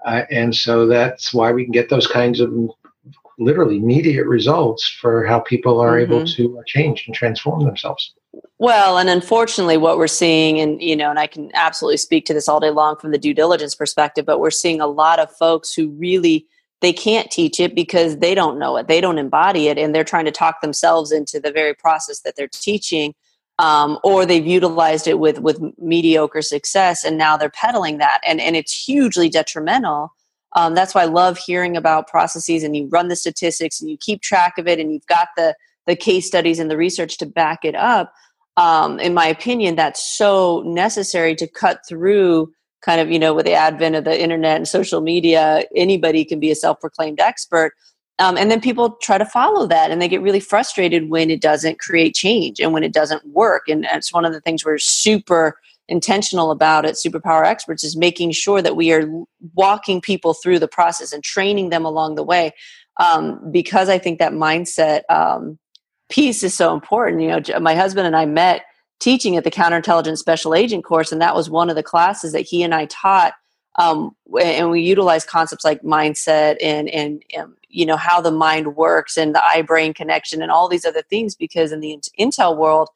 Uh, 0.05 0.23
and 0.31 0.55
so 0.55 0.87
that's 0.87 1.33
why 1.33 1.51
we 1.51 1.63
can 1.63 1.71
get 1.71 1.89
those 1.89 2.07
kinds 2.07 2.39
of 2.39 2.51
literally 3.37 3.77
immediate 3.77 4.25
results 4.25 4.87
for 4.87 5.25
how 5.25 5.39
people 5.39 5.79
are 5.79 5.97
mm-hmm. 5.97 6.13
able 6.13 6.25
to 6.25 6.61
change 6.65 7.03
and 7.07 7.15
transform 7.15 7.63
themselves. 7.63 8.13
Well, 8.59 8.97
and 8.97 9.09
unfortunately, 9.09 9.77
what 9.77 9.97
we're 9.97 10.07
seeing, 10.07 10.59
and 10.59 10.81
you 10.81 10.95
know, 10.95 11.09
and 11.09 11.19
I 11.19 11.27
can 11.27 11.51
absolutely 11.55 11.97
speak 11.97 12.25
to 12.27 12.33
this 12.33 12.47
all 12.47 12.59
day 12.59 12.69
long 12.69 12.95
from 12.95 13.11
the 13.11 13.17
due 13.17 13.33
diligence 13.33 13.75
perspective, 13.75 14.25
but 14.25 14.39
we're 14.39 14.51
seeing 14.51 14.79
a 14.79 14.87
lot 14.87 15.19
of 15.19 15.35
folks 15.35 15.73
who 15.73 15.89
really 15.89 16.45
they 16.81 16.91
can't 16.91 17.29
teach 17.31 17.59
it 17.59 17.75
because 17.75 18.17
they 18.17 18.35
don't 18.35 18.59
know 18.59 18.75
it. 18.77 18.87
They 18.87 19.01
don't 19.01 19.19
embody 19.19 19.67
it 19.67 19.77
and 19.77 19.93
they're 19.93 20.03
trying 20.03 20.25
to 20.25 20.31
talk 20.31 20.61
themselves 20.61 21.11
into 21.11 21.39
the 21.39 21.51
very 21.51 21.73
process 21.73 22.21
that 22.21 22.35
they're 22.35 22.47
teaching 22.47 23.13
um, 23.59 23.99
or 24.03 24.25
they've 24.25 24.45
utilized 24.45 25.07
it 25.07 25.19
with 25.19 25.39
with 25.39 25.61
mediocre 25.77 26.41
success 26.41 27.03
and 27.03 27.17
now 27.17 27.37
they're 27.37 27.49
peddling 27.49 27.99
that 27.99 28.19
and 28.25 28.41
and 28.41 28.55
it's 28.55 28.73
hugely 28.85 29.29
detrimental. 29.29 30.13
Um, 30.53 30.73
that's 30.73 30.93
why 30.93 31.03
i 31.03 31.05
love 31.05 31.37
hearing 31.37 31.77
about 31.77 32.07
processes 32.07 32.63
and 32.63 32.75
you 32.75 32.87
run 32.87 33.07
the 33.07 33.15
statistics 33.15 33.79
and 33.79 33.89
you 33.89 33.97
keep 33.97 34.21
track 34.21 34.57
of 34.57 34.67
it 34.67 34.79
and 34.79 34.91
you've 34.91 35.05
got 35.05 35.29
the 35.37 35.55
the 35.85 35.95
case 35.95 36.27
studies 36.27 36.59
and 36.59 36.69
the 36.69 36.77
research 36.77 37.17
to 37.19 37.25
back 37.25 37.63
it 37.63 37.75
up. 37.75 38.13
Um, 38.57 38.99
in 38.99 39.13
my 39.13 39.27
opinion 39.27 39.75
that's 39.75 40.03
so 40.17 40.63
necessary 40.65 41.35
to 41.35 41.47
cut 41.47 41.81
through 41.87 42.51
kind 42.81 42.99
of 42.99 43.11
you 43.11 43.19
know 43.19 43.33
with 43.33 43.45
the 43.45 43.53
advent 43.53 43.95
of 43.95 44.03
the 44.03 44.21
internet 44.21 44.57
and 44.57 44.67
social 44.67 45.01
media 45.01 45.63
anybody 45.75 46.25
can 46.25 46.39
be 46.39 46.51
a 46.51 46.55
self-proclaimed 46.55 47.19
expert. 47.19 47.73
Um, 48.19 48.37
and 48.37 48.51
then 48.51 48.61
people 48.61 48.97
try 49.01 49.17
to 49.17 49.25
follow 49.25 49.65
that 49.67 49.89
and 49.89 49.99
they 49.99 50.07
get 50.07 50.21
really 50.21 50.39
frustrated 50.39 51.09
when 51.09 51.31
it 51.31 51.41
doesn't 51.41 51.79
create 51.79 52.13
change 52.13 52.59
and 52.59 52.71
when 52.71 52.83
it 52.83 52.93
doesn't 52.93 53.25
work. 53.25 53.67
And 53.67 53.85
it's 53.91 54.13
one 54.13 54.25
of 54.25 54.33
the 54.33 54.41
things 54.41 54.63
we're 54.63 54.77
super 54.77 55.57
intentional 55.87 56.51
about 56.51 56.85
at 56.85 56.95
superpower 56.95 57.45
experts 57.45 57.83
is 57.83 57.97
making 57.97 58.31
sure 58.31 58.61
that 58.61 58.75
we 58.75 58.91
are 58.91 59.09
walking 59.55 60.01
people 60.01 60.33
through 60.33 60.59
the 60.59 60.67
process 60.67 61.11
and 61.11 61.23
training 61.23 61.69
them 61.69 61.83
along 61.83 62.15
the 62.15 62.23
way. 62.23 62.51
Um, 62.97 63.51
because 63.51 63.89
i 63.89 63.97
think 63.97 64.19
that 64.19 64.33
mindset 64.33 65.01
um, 65.09 65.57
piece 66.09 66.43
is 66.43 66.53
so 66.53 66.73
important. 66.73 67.21
You 67.21 67.29
know 67.29 67.59
my 67.59 67.73
husband 67.73 68.05
and 68.05 68.15
i 68.15 68.25
met 68.25 68.65
teaching 69.01 69.35
at 69.35 69.43
the 69.43 69.51
counterintelligence 69.51 70.19
special 70.19 70.55
agent 70.55 70.85
course 70.85 71.11
and 71.11 71.21
that 71.21 71.35
was 71.35 71.49
one 71.49 71.69
of 71.69 71.75
the 71.75 71.83
classes 71.83 72.31
that 72.31 72.41
he 72.41 72.63
and 72.63 72.73
i 72.73 72.85
taught 72.85 73.33
um, 73.75 74.13
and 74.41 74.69
we 74.69 74.81
utilized 74.81 75.29
concepts 75.29 75.63
like 75.63 75.81
mindset 75.81 76.57
and, 76.61 76.89
and, 76.89 77.23
and 77.33 77.43
um, 77.43 77.55
you 77.69 77.85
know 77.85 77.97
how 77.97 78.19
the 78.19 78.31
mind 78.31 78.75
works 78.75 79.17
and 79.17 79.33
the 79.33 79.43
eye 79.45 79.61
brain 79.61 79.93
connection 79.93 80.41
and 80.41 80.51
all 80.51 80.67
these 80.67 80.85
other 80.85 81.01
things 81.03 81.35
because 81.35 81.71
in 81.71 81.79
the 81.79 81.97
intel 82.19 82.57
world 82.57 82.89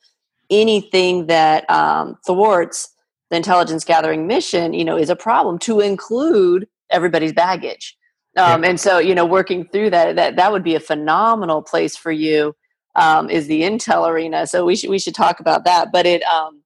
anything 0.49 1.27
that 1.27 1.69
um, 1.69 2.17
thwarts 2.25 2.93
the 3.29 3.37
intelligence 3.37 3.83
gathering 3.83 4.27
mission 4.27 4.73
you 4.73 4.85
know 4.85 4.97
is 4.97 5.09
a 5.09 5.15
problem 5.15 5.57
to 5.59 5.79
include 5.79 6.67
everybody's 6.89 7.33
baggage 7.33 7.97
um, 8.37 8.63
yeah. 8.63 8.69
and 8.69 8.79
so 8.79 8.99
you 8.99 9.15
know 9.15 9.25
working 9.25 9.65
through 9.69 9.89
that 9.89 10.15
that 10.15 10.35
that 10.35 10.51
would 10.51 10.63
be 10.63 10.75
a 10.75 10.79
phenomenal 10.79 11.61
place 11.61 11.95
for 11.95 12.11
you 12.11 12.53
um, 12.95 13.29
is 13.29 13.47
the 13.47 13.61
intel 13.61 14.09
arena. 14.09 14.47
So 14.47 14.65
we 14.65 14.75
should 14.75 14.89
we 14.89 14.99
should 14.99 15.15
talk 15.15 15.39
about 15.39 15.65
that. 15.65 15.91
But 15.91 16.05
it, 16.05 16.23
um, 16.23 16.61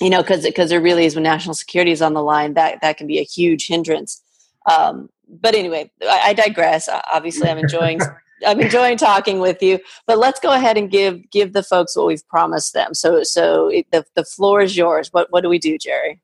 you 0.00 0.10
know, 0.10 0.22
because 0.22 0.44
because 0.44 0.70
there 0.70 0.80
really 0.80 1.04
is 1.04 1.14
when 1.14 1.24
national 1.24 1.54
security 1.54 1.92
is 1.92 2.02
on 2.02 2.14
the 2.14 2.22
line, 2.22 2.54
that 2.54 2.80
that 2.80 2.96
can 2.96 3.06
be 3.06 3.18
a 3.18 3.24
huge 3.24 3.66
hindrance. 3.66 4.22
Um, 4.70 5.08
but 5.28 5.54
anyway, 5.54 5.90
I, 6.02 6.20
I 6.26 6.32
digress. 6.32 6.88
Obviously, 7.12 7.48
I'm 7.48 7.58
enjoying. 7.58 8.00
I'm 8.46 8.58
enjoying 8.58 8.96
talking 8.96 9.40
with 9.40 9.62
you, 9.62 9.78
but 10.06 10.18
let's 10.18 10.40
go 10.40 10.52
ahead 10.52 10.78
and 10.78 10.90
give 10.90 11.30
give 11.30 11.52
the 11.52 11.62
folks 11.62 11.94
what 11.94 12.06
we've 12.06 12.26
promised 12.26 12.72
them. 12.72 12.94
So, 12.94 13.22
so 13.22 13.70
the 13.92 14.04
the 14.14 14.24
floor 14.24 14.62
is 14.62 14.76
yours. 14.76 15.08
What 15.12 15.30
what 15.30 15.42
do 15.42 15.50
we 15.50 15.58
do, 15.58 15.76
Jerry? 15.76 16.22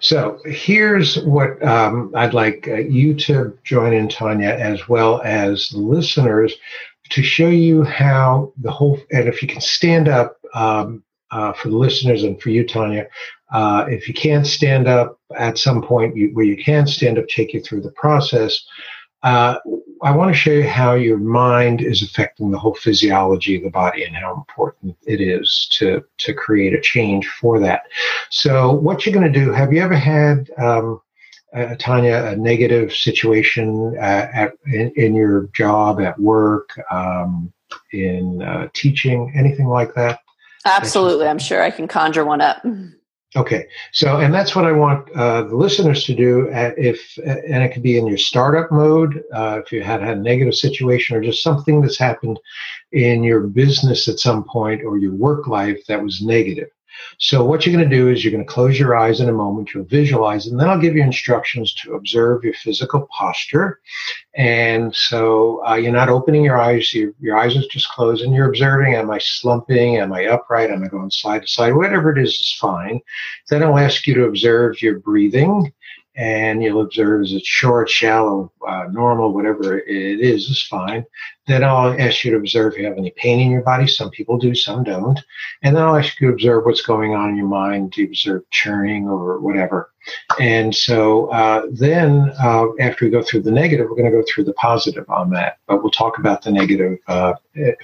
So 0.00 0.40
here's 0.44 1.18
what 1.20 1.62
um, 1.62 2.10
I'd 2.14 2.34
like 2.34 2.66
uh, 2.68 2.76
you 2.76 3.14
to 3.14 3.56
join 3.64 3.92
in, 3.92 4.08
Tonya, 4.08 4.58
as 4.58 4.88
well 4.88 5.20
as 5.22 5.68
the 5.68 5.78
listeners, 5.78 6.54
to 7.10 7.22
show 7.22 7.48
you 7.48 7.82
how 7.84 8.52
the 8.58 8.70
whole. 8.70 8.98
And 9.10 9.28
if 9.28 9.42
you 9.42 9.48
can 9.48 9.60
stand 9.60 10.08
up 10.08 10.36
um, 10.54 11.02
uh, 11.30 11.52
for 11.52 11.68
the 11.68 11.76
listeners 11.76 12.22
and 12.24 12.40
for 12.40 12.50
you, 12.50 12.64
Tonya, 12.64 13.06
uh, 13.52 13.86
if 13.88 14.08
you 14.08 14.14
can't 14.14 14.46
stand 14.46 14.86
up 14.88 15.18
at 15.36 15.58
some 15.58 15.82
point 15.82 16.16
you, 16.16 16.30
where 16.34 16.44
you 16.44 16.62
can 16.62 16.86
stand 16.86 17.18
up, 17.18 17.28
take 17.28 17.52
you 17.52 17.60
through 17.60 17.82
the 17.82 17.92
process. 17.92 18.64
Uh, 19.22 19.56
I 20.02 20.12
want 20.12 20.32
to 20.32 20.38
show 20.38 20.52
you 20.52 20.68
how 20.68 20.94
your 20.94 21.18
mind 21.18 21.80
is 21.80 22.02
affecting 22.02 22.50
the 22.50 22.58
whole 22.58 22.74
physiology 22.74 23.56
of 23.56 23.64
the 23.64 23.70
body 23.70 24.04
and 24.04 24.14
how 24.14 24.34
important 24.34 24.96
it 25.06 25.20
is 25.20 25.68
to 25.72 26.04
to 26.18 26.32
create 26.32 26.72
a 26.72 26.80
change 26.80 27.26
for 27.40 27.58
that. 27.60 27.82
So, 28.30 28.72
what 28.72 29.04
you're 29.04 29.14
going 29.14 29.30
to 29.32 29.40
do? 29.40 29.50
Have 29.50 29.72
you 29.72 29.82
ever 29.82 29.96
had, 29.96 30.50
um, 30.58 31.00
uh, 31.54 31.74
Tonya, 31.78 32.32
a 32.32 32.36
negative 32.36 32.92
situation 32.92 33.96
uh, 33.98 34.28
at 34.32 34.52
in, 34.66 34.92
in, 34.96 35.14
your 35.14 35.48
job, 35.54 36.00
at 36.00 36.18
work, 36.18 36.70
um, 36.90 37.52
in 37.92 38.42
uh, 38.42 38.68
teaching, 38.74 39.32
anything 39.34 39.66
like 39.66 39.94
that? 39.94 40.20
Absolutely, 40.64 41.26
I'm 41.26 41.38
sure 41.38 41.62
I 41.62 41.70
can 41.70 41.88
conjure 41.88 42.24
one 42.24 42.40
up. 42.40 42.64
Okay, 43.36 43.66
so 43.92 44.16
and 44.16 44.32
that's 44.32 44.56
what 44.56 44.64
I 44.64 44.72
want 44.72 45.10
uh, 45.12 45.42
the 45.42 45.54
listeners 45.54 46.04
to 46.04 46.14
do. 46.14 46.50
Uh, 46.50 46.72
if 46.78 47.18
uh, 47.18 47.36
and 47.46 47.62
it 47.62 47.72
could 47.72 47.82
be 47.82 47.98
in 47.98 48.06
your 48.06 48.16
startup 48.16 48.72
mode, 48.72 49.22
uh, 49.34 49.60
if 49.62 49.70
you 49.70 49.82
had 49.82 50.00
had 50.00 50.16
a 50.16 50.20
negative 50.20 50.54
situation 50.54 51.14
or 51.14 51.20
just 51.20 51.42
something 51.42 51.82
that's 51.82 51.98
happened 51.98 52.40
in 52.92 53.22
your 53.22 53.40
business 53.40 54.08
at 54.08 54.18
some 54.18 54.44
point 54.44 54.82
or 54.82 54.96
your 54.96 55.12
work 55.12 55.46
life 55.46 55.84
that 55.88 56.02
was 56.02 56.22
negative. 56.22 56.68
So 57.18 57.44
what 57.44 57.64
you're 57.64 57.74
going 57.74 57.88
to 57.88 57.96
do 57.96 58.08
is 58.08 58.24
you're 58.24 58.32
going 58.32 58.44
to 58.44 58.52
close 58.52 58.78
your 58.78 58.96
eyes 58.96 59.20
in 59.20 59.28
a 59.28 59.32
moment, 59.32 59.70
you'll 59.74 59.84
visualize, 59.84 60.46
and 60.46 60.58
then 60.58 60.68
I'll 60.68 60.80
give 60.80 60.94
you 60.94 61.02
instructions 61.02 61.74
to 61.82 61.94
observe 61.94 62.44
your 62.44 62.54
physical 62.54 63.08
posture. 63.16 63.80
And 64.34 64.94
so 64.94 65.64
uh, 65.66 65.74
you're 65.74 65.92
not 65.92 66.08
opening 66.08 66.44
your 66.44 66.60
eyes, 66.60 66.92
your, 66.94 67.12
your 67.20 67.36
eyes 67.36 67.56
are 67.56 67.62
just 67.70 67.88
closed, 67.88 68.22
and 68.22 68.32
you're 68.34 68.48
observing, 68.48 68.94
am 68.94 69.10
I 69.10 69.18
slumping? 69.18 69.96
Am 69.96 70.12
I 70.12 70.26
upright? 70.26 70.70
Am 70.70 70.82
I 70.84 70.88
going 70.88 71.10
side 71.10 71.42
to 71.42 71.48
side? 71.48 71.74
Whatever 71.74 72.12
it 72.12 72.22
is 72.22 72.30
is 72.30 72.56
fine. 72.60 73.00
Then 73.48 73.62
I'll 73.62 73.78
ask 73.78 74.06
you 74.06 74.14
to 74.14 74.24
observe 74.24 74.80
your 74.80 75.00
breathing 75.00 75.72
and 76.18 76.64
you'll 76.64 76.80
observe 76.80 77.22
is 77.22 77.32
it 77.32 77.46
short, 77.46 77.88
shallow, 77.88 78.50
uh, 78.66 78.86
normal, 78.90 79.32
whatever 79.32 79.78
it 79.78 80.20
is, 80.20 80.50
is 80.50 80.60
fine. 80.60 81.06
Then 81.46 81.62
I'll 81.62 81.98
ask 81.98 82.24
you 82.24 82.32
to 82.32 82.36
observe 82.36 82.72
if 82.72 82.80
you 82.80 82.86
have 82.86 82.98
any 82.98 83.12
pain 83.12 83.38
in 83.38 83.52
your 83.52 83.62
body. 83.62 83.86
Some 83.86 84.10
people 84.10 84.36
do, 84.36 84.52
some 84.52 84.82
don't. 84.82 85.20
And 85.62 85.76
then 85.76 85.82
I'll 85.84 85.94
ask 85.94 86.20
you 86.20 86.26
to 86.26 86.32
observe 86.32 86.64
what's 86.64 86.82
going 86.82 87.14
on 87.14 87.30
in 87.30 87.36
your 87.36 87.46
mind. 87.46 87.92
Do 87.92 88.02
you 88.02 88.08
observe 88.08 88.42
churning 88.50 89.08
or 89.08 89.38
whatever? 89.38 89.92
And 90.40 90.74
so 90.74 91.28
uh, 91.28 91.66
then 91.70 92.32
uh, 92.42 92.66
after 92.80 93.04
we 93.04 93.12
go 93.12 93.22
through 93.22 93.42
the 93.42 93.52
negative, 93.52 93.86
we're 93.88 93.96
going 93.96 94.10
to 94.10 94.18
go 94.18 94.24
through 94.28 94.44
the 94.44 94.54
positive 94.54 95.08
on 95.08 95.30
that. 95.30 95.58
But 95.68 95.84
we'll 95.84 95.92
talk 95.92 96.18
about 96.18 96.42
the 96.42 96.50
negative 96.50 96.98
uh, 97.06 97.34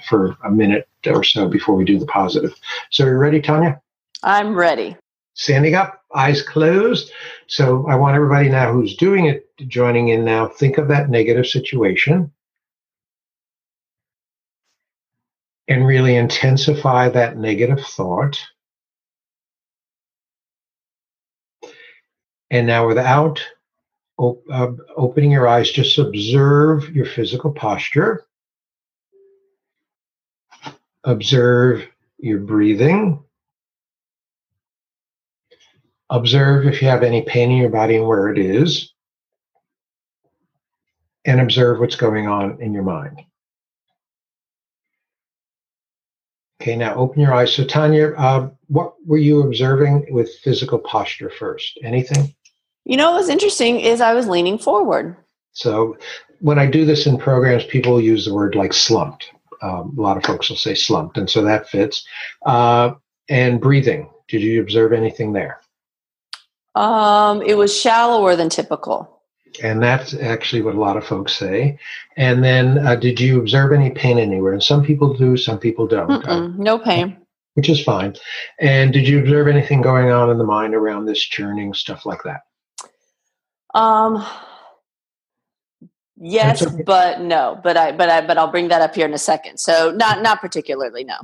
for 0.09 0.35
a 0.43 0.51
minute 0.51 0.89
or 1.07 1.23
so 1.23 1.47
before 1.47 1.75
we 1.75 1.85
do 1.85 1.99
the 1.99 2.05
positive. 2.07 2.53
So 2.89 3.05
are 3.05 3.11
you 3.11 3.17
ready, 3.17 3.41
Tonya? 3.41 3.79
I'm 4.23 4.55
ready 4.55 4.97
standing 5.35 5.75
up, 5.75 6.01
eyes 6.13 6.41
closed. 6.41 7.11
So 7.47 7.87
I 7.87 7.95
want 7.95 8.15
everybody 8.15 8.49
now 8.49 8.73
who's 8.73 8.95
doing 8.95 9.27
it 9.27 9.47
joining 9.67 10.09
in 10.09 10.25
now. 10.25 10.47
Think 10.47 10.77
of 10.79 10.87
that 10.87 11.09
negative 11.09 11.45
situation 11.45 12.31
and 15.67 15.85
really 15.85 16.15
intensify 16.15 17.09
that 17.09 17.37
negative 17.37 17.81
thought. 17.85 18.39
And 22.51 22.67
now, 22.67 22.87
without 22.87 23.43
op- 24.17 24.43
uh, 24.49 24.71
opening 24.95 25.31
your 25.31 25.47
eyes, 25.47 25.71
just 25.71 25.97
observe 25.97 26.95
your 26.95 27.05
physical 27.05 27.51
posture. 27.51 28.23
Observe 31.03 31.87
your 32.19 32.39
breathing. 32.39 33.19
Observe 36.09 36.67
if 36.67 36.81
you 36.81 36.87
have 36.87 37.03
any 37.03 37.23
pain 37.23 37.51
in 37.51 37.57
your 37.57 37.69
body 37.69 37.95
and 37.95 38.07
where 38.07 38.29
it 38.29 38.37
is. 38.37 38.93
And 41.25 41.41
observe 41.41 41.79
what's 41.79 41.95
going 41.95 42.27
on 42.27 42.61
in 42.61 42.73
your 42.73 42.83
mind. 42.83 43.21
Okay, 46.61 46.75
now 46.75 46.95
open 46.95 47.21
your 47.21 47.33
eyes. 47.33 47.53
So, 47.53 47.63
Tonya, 47.63 48.17
uh, 48.17 48.49
what 48.67 48.93
were 49.05 49.17
you 49.17 49.41
observing 49.41 50.07
with 50.09 50.33
physical 50.43 50.79
posture 50.79 51.29
first? 51.29 51.77
Anything? 51.83 52.33
You 52.85 52.97
know, 52.97 53.11
what 53.11 53.19
was 53.19 53.29
interesting 53.29 53.79
is 53.79 54.01
I 54.01 54.13
was 54.13 54.27
leaning 54.27 54.57
forward. 54.57 55.17
So, 55.51 55.97
when 56.39 56.59
I 56.59 56.65
do 56.65 56.85
this 56.85 57.07
in 57.07 57.17
programs, 57.17 57.65
people 57.65 58.01
use 58.01 58.25
the 58.25 58.33
word 58.33 58.55
like 58.55 58.73
slumped. 58.73 59.31
Um, 59.61 59.95
a 59.97 60.01
lot 60.01 60.17
of 60.17 60.23
folks 60.23 60.49
will 60.49 60.57
say 60.57 60.75
slumped, 60.75 61.17
and 61.17 61.29
so 61.29 61.41
that 61.43 61.69
fits. 61.69 62.05
Uh, 62.45 62.93
and 63.29 63.59
breathing. 63.59 64.09
Did 64.27 64.41
you 64.41 64.61
observe 64.61 64.93
anything 64.93 65.33
there? 65.33 65.59
Um, 66.75 67.41
it 67.41 67.57
was 67.57 67.75
shallower 67.75 68.35
than 68.35 68.49
typical. 68.49 69.21
And 69.63 69.81
that's 69.81 70.13
actually 70.13 70.61
what 70.61 70.75
a 70.75 70.79
lot 70.79 70.97
of 70.97 71.05
folks 71.05 71.33
say. 71.33 71.79
And 72.17 72.43
then, 72.43 72.85
uh, 72.85 72.95
did 72.95 73.19
you 73.19 73.39
observe 73.39 73.71
any 73.71 73.89
pain 73.89 74.19
anywhere? 74.19 74.51
And 74.51 74.61
some 74.61 74.83
people 74.83 75.13
do, 75.13 75.37
some 75.37 75.57
people 75.57 75.87
don't. 75.87 76.11
Uh, 76.27 76.47
no 76.57 76.77
pain. 76.77 77.17
Which 77.53 77.69
is 77.69 77.81
fine. 77.81 78.15
And 78.59 78.91
did 78.91 79.07
you 79.07 79.19
observe 79.19 79.47
anything 79.47 79.81
going 79.81 80.11
on 80.11 80.29
in 80.29 80.37
the 80.37 80.43
mind 80.43 80.75
around 80.75 81.05
this 81.05 81.21
churning, 81.21 81.73
stuff 81.73 82.05
like 82.05 82.19
that? 82.23 82.41
Um, 83.73 84.25
yes, 86.17 86.65
okay. 86.65 86.83
but 86.83 87.21
no. 87.21 87.57
But 87.63 87.77
I, 87.77 87.93
but 87.93 88.09
I, 88.09 88.27
but 88.27 88.37
I'll 88.37 88.51
bring 88.51 88.67
that 88.67 88.81
up 88.81 88.93
here 88.93 89.05
in 89.05 89.13
a 89.13 89.17
second. 89.17 89.57
So 89.59 89.91
not, 89.91 90.21
not 90.21 90.41
particularly. 90.41 91.05
No. 91.05 91.15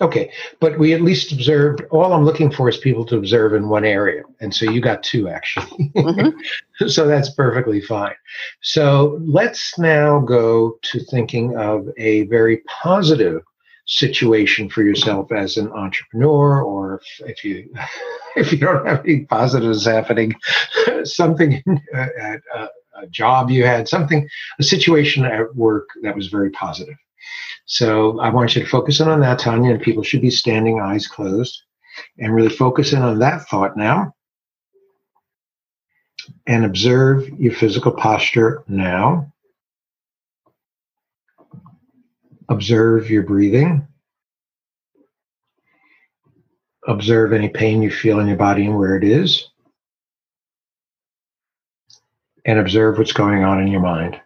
Okay, 0.00 0.30
but 0.60 0.78
we 0.78 0.92
at 0.94 1.02
least 1.02 1.32
observed. 1.32 1.82
All 1.90 2.12
I'm 2.12 2.24
looking 2.24 2.52
for 2.52 2.68
is 2.68 2.76
people 2.76 3.04
to 3.06 3.16
observe 3.16 3.52
in 3.52 3.68
one 3.68 3.84
area, 3.84 4.22
and 4.40 4.54
so 4.54 4.70
you 4.70 4.80
got 4.80 5.02
two 5.02 5.28
actually. 5.28 5.90
Mm-hmm. 5.96 6.86
so 6.88 7.08
that's 7.08 7.30
perfectly 7.30 7.80
fine. 7.80 8.14
So 8.60 9.20
let's 9.26 9.76
now 9.76 10.20
go 10.20 10.78
to 10.82 11.00
thinking 11.00 11.56
of 11.56 11.88
a 11.96 12.26
very 12.26 12.58
positive 12.68 13.42
situation 13.86 14.68
for 14.68 14.82
yourself 14.82 15.32
as 15.32 15.56
an 15.56 15.72
entrepreneur, 15.72 16.62
or 16.62 17.00
if, 17.00 17.30
if 17.30 17.44
you 17.44 17.74
if 18.36 18.52
you 18.52 18.58
don't 18.58 18.86
have 18.86 19.04
any 19.04 19.24
positives 19.24 19.84
happening, 19.84 20.32
something 21.02 21.60
at 21.92 22.40
a, 22.54 22.68
a 23.02 23.06
job 23.10 23.50
you 23.50 23.64
had, 23.64 23.88
something 23.88 24.28
a 24.60 24.62
situation 24.62 25.24
at 25.24 25.56
work 25.56 25.88
that 26.02 26.14
was 26.14 26.28
very 26.28 26.50
positive. 26.50 26.94
So 27.66 28.18
I 28.20 28.30
want 28.30 28.56
you 28.56 28.62
to 28.62 28.68
focus 28.68 29.00
in 29.00 29.08
on 29.08 29.20
that, 29.20 29.40
Tonya, 29.40 29.72
and 29.72 29.82
people 29.82 30.02
should 30.02 30.22
be 30.22 30.30
standing, 30.30 30.80
eyes 30.80 31.06
closed, 31.06 31.62
and 32.18 32.34
really 32.34 32.48
focus 32.48 32.92
in 32.92 33.02
on 33.02 33.18
that 33.18 33.46
thought 33.48 33.76
now. 33.76 34.14
And 36.46 36.64
observe 36.64 37.28
your 37.38 37.52
physical 37.52 37.92
posture 37.92 38.64
now. 38.68 39.32
Observe 42.48 43.10
your 43.10 43.22
breathing. 43.22 43.86
Observe 46.86 47.34
any 47.34 47.50
pain 47.50 47.82
you 47.82 47.90
feel 47.90 48.18
in 48.20 48.28
your 48.28 48.38
body 48.38 48.64
and 48.64 48.78
where 48.78 48.96
it 48.96 49.04
is. 49.04 49.46
And 52.46 52.58
observe 52.58 52.96
what's 52.96 53.12
going 53.12 53.44
on 53.44 53.60
in 53.60 53.68
your 53.68 53.82
mind. 53.82 54.18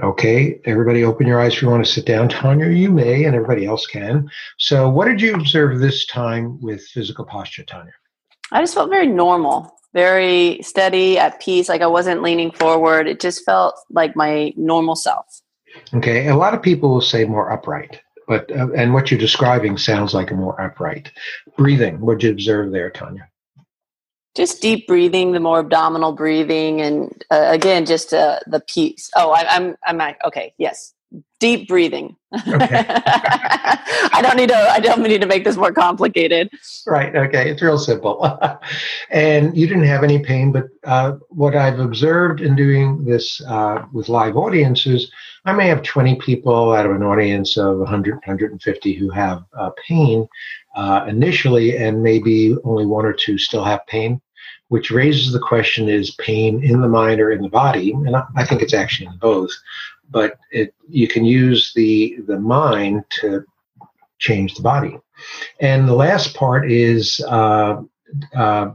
Okay, 0.00 0.58
everybody 0.64 1.04
open 1.04 1.26
your 1.26 1.40
eyes 1.40 1.54
if 1.54 1.62
you 1.62 1.68
want 1.68 1.84
to 1.84 1.90
sit 1.90 2.06
down. 2.06 2.28
Tonya, 2.28 2.74
you 2.76 2.90
may, 2.90 3.24
and 3.24 3.34
everybody 3.34 3.66
else 3.66 3.86
can. 3.86 4.28
So, 4.58 4.88
what 4.88 5.06
did 5.06 5.20
you 5.20 5.34
observe 5.34 5.80
this 5.80 6.06
time 6.06 6.58
with 6.60 6.82
physical 6.88 7.26
posture, 7.26 7.64
Tonya? 7.64 7.90
I 8.52 8.60
just 8.60 8.74
felt 8.74 8.90
very 8.90 9.06
normal, 9.06 9.74
very 9.92 10.60
steady, 10.62 11.18
at 11.18 11.40
peace. 11.40 11.68
Like 11.68 11.82
I 11.82 11.86
wasn't 11.86 12.22
leaning 12.22 12.52
forward. 12.52 13.06
It 13.06 13.20
just 13.20 13.44
felt 13.44 13.74
like 13.90 14.16
my 14.16 14.52
normal 14.56 14.96
self. 14.96 15.26
Okay, 15.94 16.28
a 16.28 16.36
lot 16.36 16.54
of 16.54 16.62
people 16.62 16.90
will 16.90 17.00
say 17.00 17.24
more 17.24 17.50
upright, 17.50 18.00
but 18.28 18.50
uh, 18.52 18.72
and 18.72 18.94
what 18.94 19.10
you're 19.10 19.20
describing 19.20 19.76
sounds 19.76 20.14
like 20.14 20.30
a 20.30 20.34
more 20.34 20.58
upright 20.60 21.12
breathing. 21.56 22.00
What 22.00 22.18
did 22.18 22.26
you 22.26 22.32
observe 22.32 22.72
there, 22.72 22.90
Tonya? 22.90 23.26
Just 24.34 24.62
deep 24.62 24.86
breathing, 24.86 25.32
the 25.32 25.40
more 25.40 25.60
abdominal 25.60 26.12
breathing, 26.12 26.80
and 26.80 27.24
uh, 27.30 27.46
again, 27.48 27.84
just 27.84 28.14
uh, 28.14 28.40
the 28.46 28.60
peace. 28.60 29.10
Oh, 29.16 29.30
I, 29.30 29.54
am 29.54 29.76
I'm, 29.84 30.00
I'm 30.00 30.14
okay. 30.26 30.54
Yes, 30.58 30.94
deep 31.38 31.68
breathing. 31.68 32.16
Okay. 32.48 32.84
I 32.88 34.20
don't 34.22 34.36
need 34.36 34.48
to. 34.48 34.56
I 34.56 34.80
don't 34.80 35.02
need 35.02 35.20
to 35.20 35.26
make 35.26 35.44
this 35.44 35.56
more 35.56 35.72
complicated. 35.72 36.50
Right. 36.86 37.14
Okay. 37.14 37.50
It's 37.50 37.60
real 37.60 37.78
simple. 37.78 38.38
and 39.10 39.56
you 39.56 39.66
didn't 39.66 39.84
have 39.84 40.04
any 40.04 40.20
pain, 40.20 40.52
but 40.52 40.68
uh, 40.84 41.12
what 41.28 41.54
I've 41.54 41.78
observed 41.78 42.40
in 42.40 42.56
doing 42.56 43.04
this 43.04 43.40
uh, 43.46 43.84
with 43.92 44.08
live 44.08 44.36
audiences, 44.36 45.10
I 45.44 45.52
may 45.52 45.66
have 45.66 45.82
20 45.82 46.16
people 46.16 46.72
out 46.72 46.86
of 46.86 46.92
an 46.92 47.02
audience 47.02 47.56
of 47.56 47.78
100, 47.78 48.14
150 48.14 48.94
who 48.94 49.10
have 49.10 49.44
uh, 49.58 49.70
pain 49.86 50.26
uh, 50.74 51.04
initially, 51.08 51.76
and 51.76 52.02
maybe 52.02 52.56
only 52.64 52.86
one 52.86 53.04
or 53.04 53.12
two 53.12 53.38
still 53.38 53.64
have 53.64 53.86
pain. 53.86 54.20
Which 54.68 54.90
raises 54.90 55.32
the 55.32 55.38
question: 55.38 55.88
Is 55.88 56.14
pain 56.16 56.64
in 56.64 56.80
the 56.80 56.88
mind 56.88 57.20
or 57.20 57.30
in 57.30 57.42
the 57.42 57.48
body? 57.48 57.92
And 57.92 58.16
I, 58.16 58.24
I 58.36 58.44
think 58.44 58.62
it's 58.62 58.74
actually 58.74 59.06
in 59.06 59.18
both 59.18 59.52
but 60.12 60.38
it, 60.50 60.74
you 60.88 61.08
can 61.08 61.24
use 61.24 61.72
the 61.74 62.18
the 62.26 62.38
mind 62.38 63.04
to 63.20 63.44
change 64.18 64.54
the 64.54 64.62
body. 64.62 64.96
And 65.60 65.88
the 65.88 65.94
last 65.94 66.36
part 66.36 66.70
is 66.70 67.20
uh, 67.28 67.82
uh, 68.36 68.72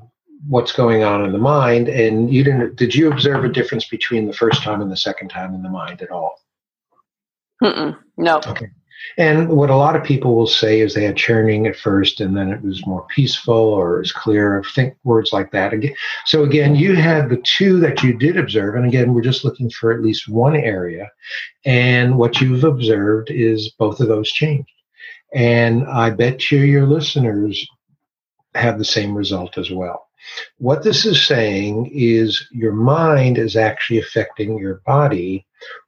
what's 0.47 0.73
going 0.73 1.03
on 1.03 1.23
in 1.23 1.31
the 1.31 1.37
mind. 1.37 1.87
And 1.87 2.33
you 2.33 2.43
didn't? 2.43 2.75
Did 2.75 2.93
you 2.93 3.09
observe 3.11 3.45
a 3.45 3.49
difference 3.49 3.87
between 3.87 4.27
the 4.27 4.33
first 4.33 4.63
time 4.63 4.81
and 4.81 4.91
the 4.91 4.97
second 4.97 5.29
time 5.29 5.53
in 5.53 5.61
the 5.61 5.69
mind 5.69 6.01
at 6.01 6.11
all? 6.11 6.41
Mm-mm, 7.63 7.97
no. 8.17 8.37
Okay. 8.47 8.69
And 9.17 9.49
what 9.49 9.69
a 9.69 9.75
lot 9.75 9.95
of 9.95 10.03
people 10.03 10.35
will 10.35 10.47
say 10.47 10.79
is 10.79 10.93
they 10.93 11.03
had 11.03 11.17
churning 11.17 11.65
at 11.67 11.75
first 11.75 12.19
and 12.21 12.35
then 12.35 12.49
it 12.49 12.61
was 12.61 12.85
more 12.85 13.05
peaceful 13.07 13.55
or 13.55 13.99
it's 13.99 14.11
clear. 14.11 14.63
Think 14.75 14.95
words 15.03 15.33
like 15.33 15.51
that. 15.51 15.73
Again, 15.73 15.95
so 16.25 16.43
again, 16.43 16.75
you 16.75 16.95
had 16.95 17.29
the 17.29 17.37
two 17.37 17.79
that 17.79 18.03
you 18.03 18.17
did 18.17 18.37
observe. 18.37 18.75
And 18.75 18.85
again, 18.85 19.13
we're 19.13 19.21
just 19.21 19.43
looking 19.43 19.69
for 19.69 19.91
at 19.91 20.01
least 20.01 20.27
one 20.27 20.55
area. 20.55 21.09
And 21.65 22.17
what 22.17 22.41
you've 22.41 22.63
observed 22.63 23.29
is 23.31 23.71
both 23.77 23.99
of 23.99 24.07
those 24.07 24.31
changed. 24.31 24.71
And 25.33 25.85
I 25.85 26.09
bet 26.11 26.51
you 26.51 26.59
your 26.59 26.85
listeners 26.85 27.67
have 28.55 28.77
the 28.77 28.85
same 28.85 29.15
result 29.15 29.57
as 29.57 29.71
well. 29.71 30.07
What 30.57 30.83
this 30.83 31.05
is 31.05 31.25
saying 31.25 31.91
is 31.93 32.47
your 32.51 32.73
mind 32.73 33.37
is 33.37 33.55
actually 33.55 33.99
affecting 33.99 34.57
your 34.57 34.81
body 34.85 35.45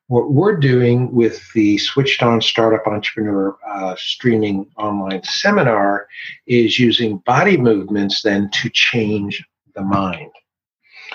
what 0.09 0.31
we're 0.31 0.57
doing 0.57 1.11
with 1.11 1.39
the 1.53 1.77
Switched 1.77 2.23
On 2.23 2.41
Startup 2.41 2.85
Entrepreneur 2.87 3.55
uh, 3.69 3.95
streaming 3.95 4.67
online 4.75 5.21
seminar 5.23 6.07
is 6.47 6.79
using 6.79 7.19
body 7.27 7.57
movements 7.57 8.23
then 8.23 8.49
to 8.53 8.71
change 8.73 9.45
the 9.75 9.83
mind 9.83 10.31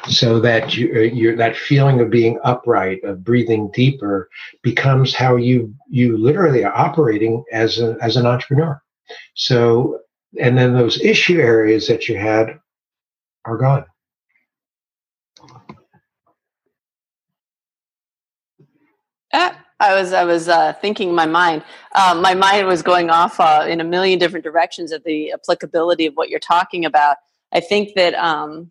so 0.09 0.39
that 0.39 0.77
you, 0.77 1.33
uh, 1.33 1.37
that 1.37 1.57
feeling 1.57 2.01
of 2.01 2.09
being 2.09 2.39
upright, 2.45 3.03
of 3.03 3.25
breathing 3.25 3.69
deeper, 3.73 4.29
becomes 4.63 5.13
how 5.13 5.35
you 5.35 5.75
you 5.91 6.17
literally 6.17 6.65
are 6.65 6.77
operating 6.77 7.43
as 7.53 7.81
a, 7.81 7.97
as 8.01 8.17
an 8.17 8.27
entrepreneur. 8.27 8.81
So, 9.35 9.99
and 10.41 10.57
then 10.57 10.73
those 10.73 11.01
issue 11.01 11.41
areas 11.41 11.89
that 11.89 12.09
you 12.09 12.17
had 12.17 12.61
are 13.45 13.57
gone. 13.57 13.87
I 19.85 19.95
was 20.01 20.13
I 20.13 20.25
was 20.25 20.49
uh, 20.49 20.73
thinking 20.75 21.11
in 21.11 21.15
my 21.15 21.27
mind. 21.27 21.63
Um, 21.95 22.23
my 22.23 22.35
mind 22.35 22.67
was 22.67 22.83
going 22.83 23.11
off 23.11 23.39
uh, 23.39 23.67
in 23.69 23.81
a 23.81 23.85
million 23.85 24.19
different 24.19 24.45
directions 24.45 24.93
at 24.93 25.05
the 25.05 25.33
applicability 25.33 26.07
of 26.07 26.15
what 26.15 26.29
you're 26.29 26.41
talking 26.41 26.85
about. 26.85 27.17
I 27.53 27.61
think 27.61 27.95
that 27.95 28.15
um, 28.15 28.71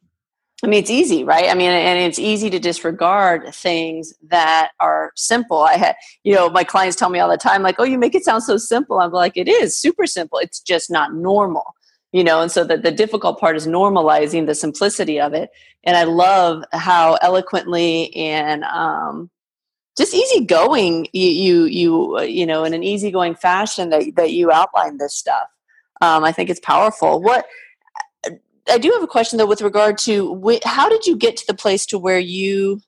I 0.64 0.68
mean 0.68 0.80
it's 0.80 0.90
easy, 0.90 1.24
right? 1.24 1.50
I 1.50 1.54
mean, 1.54 1.70
and 1.70 2.00
it's 2.00 2.20
easy 2.20 2.50
to 2.50 2.60
disregard 2.60 3.54
things 3.54 4.14
that 4.28 4.72
are 4.80 5.12
simple. 5.16 5.60
I 5.60 5.78
had, 5.78 5.96
you 6.24 6.34
know, 6.34 6.50
my 6.50 6.64
clients 6.64 6.98
tell 6.98 7.10
me 7.10 7.20
all 7.20 7.30
the 7.30 7.38
time, 7.38 7.64
like, 7.64 7.76
"Oh, 7.80 7.84
you 7.84 7.98
make 7.98 8.16
it 8.16 8.26
sound 8.26 8.44
so 8.44 8.58
simple." 8.58 9.00
I'm 9.00 9.12
like, 9.12 9.38
"It 9.38 9.48
is 9.48 9.78
super 9.78 10.08
simple. 10.08 10.40
It's 10.40 10.60
just 10.60 10.90
not 10.90 11.14
normal." 11.14 11.76
You 12.12 12.24
know, 12.24 12.42
and 12.42 12.52
so 12.52 12.64
the, 12.64 12.78
the 12.78 12.92
difficult 12.92 13.40
part 13.40 13.56
is 13.56 13.66
normalizing 13.66 14.46
the 14.46 14.54
simplicity 14.54 15.20
of 15.20 15.34
it. 15.34 15.50
And 15.84 15.98
I 15.98 16.04
love 16.04 16.64
how 16.72 17.16
eloquently 17.22 18.16
and 18.16 18.64
um, 18.66 19.32
just 19.98 20.14
easygoing 20.14 21.08
you 21.14 21.30
you 21.30 21.64
you 21.66 22.18
uh, 22.18 22.22
you 22.22 22.46
know 22.46 22.64
in 22.64 22.74
an 22.74 22.84
easygoing 22.84 23.36
fashion 23.36 23.90
that 23.90 24.04
that 24.16 24.32
you 24.32 24.52
outline 24.52 24.98
this 24.98 25.16
stuff. 25.16 25.48
Um, 26.02 26.24
I 26.24 26.32
think 26.32 26.50
it's 26.50 26.60
powerful. 26.60 27.22
What 27.22 27.46
I 28.70 28.78
do 28.78 28.92
have 28.92 29.04
a 29.04 29.08
question 29.08 29.38
though 29.38 29.46
with 29.46 29.62
regard 29.62 29.98
to 30.00 30.60
how 30.64 30.90
did 30.90 31.06
you 31.06 31.16
get 31.16 31.38
to 31.38 31.48
the 31.48 31.54
place 31.54 31.86
to 31.88 32.00
where 32.00 32.20
you 32.20 32.82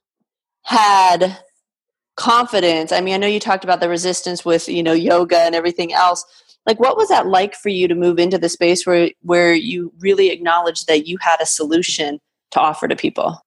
had 0.64 1.38
confidence? 2.16 2.92
I 2.92 3.02
mean, 3.02 3.14
I 3.14 3.18
know 3.18 3.28
you 3.28 3.40
talked 3.40 3.64
about 3.64 3.82
the 3.82 3.90
resistance 3.90 4.46
with 4.46 4.68
you 4.68 4.84
know 4.84 4.94
yoga 4.94 5.40
and 5.40 5.56
everything 5.56 5.94
else. 5.94 6.26
Like, 6.66 6.80
what 6.80 6.98
was 6.98 7.10
that 7.10 7.28
like 7.28 7.54
for 7.54 7.70
you 7.70 7.88
to 7.88 7.94
move 7.94 8.18
into 8.18 8.38
the 8.38 8.50
space 8.50 8.86
where 8.86 9.12
where 9.22 9.54
you 9.54 9.94
really 10.00 10.30
acknowledged 10.30 10.88
that 10.88 11.06
you 11.08 11.18
had 11.22 11.40
a 11.40 11.46
solution 11.46 12.20
to 12.52 12.60
offer 12.60 12.88
to 12.88 12.96
people? 12.96 13.40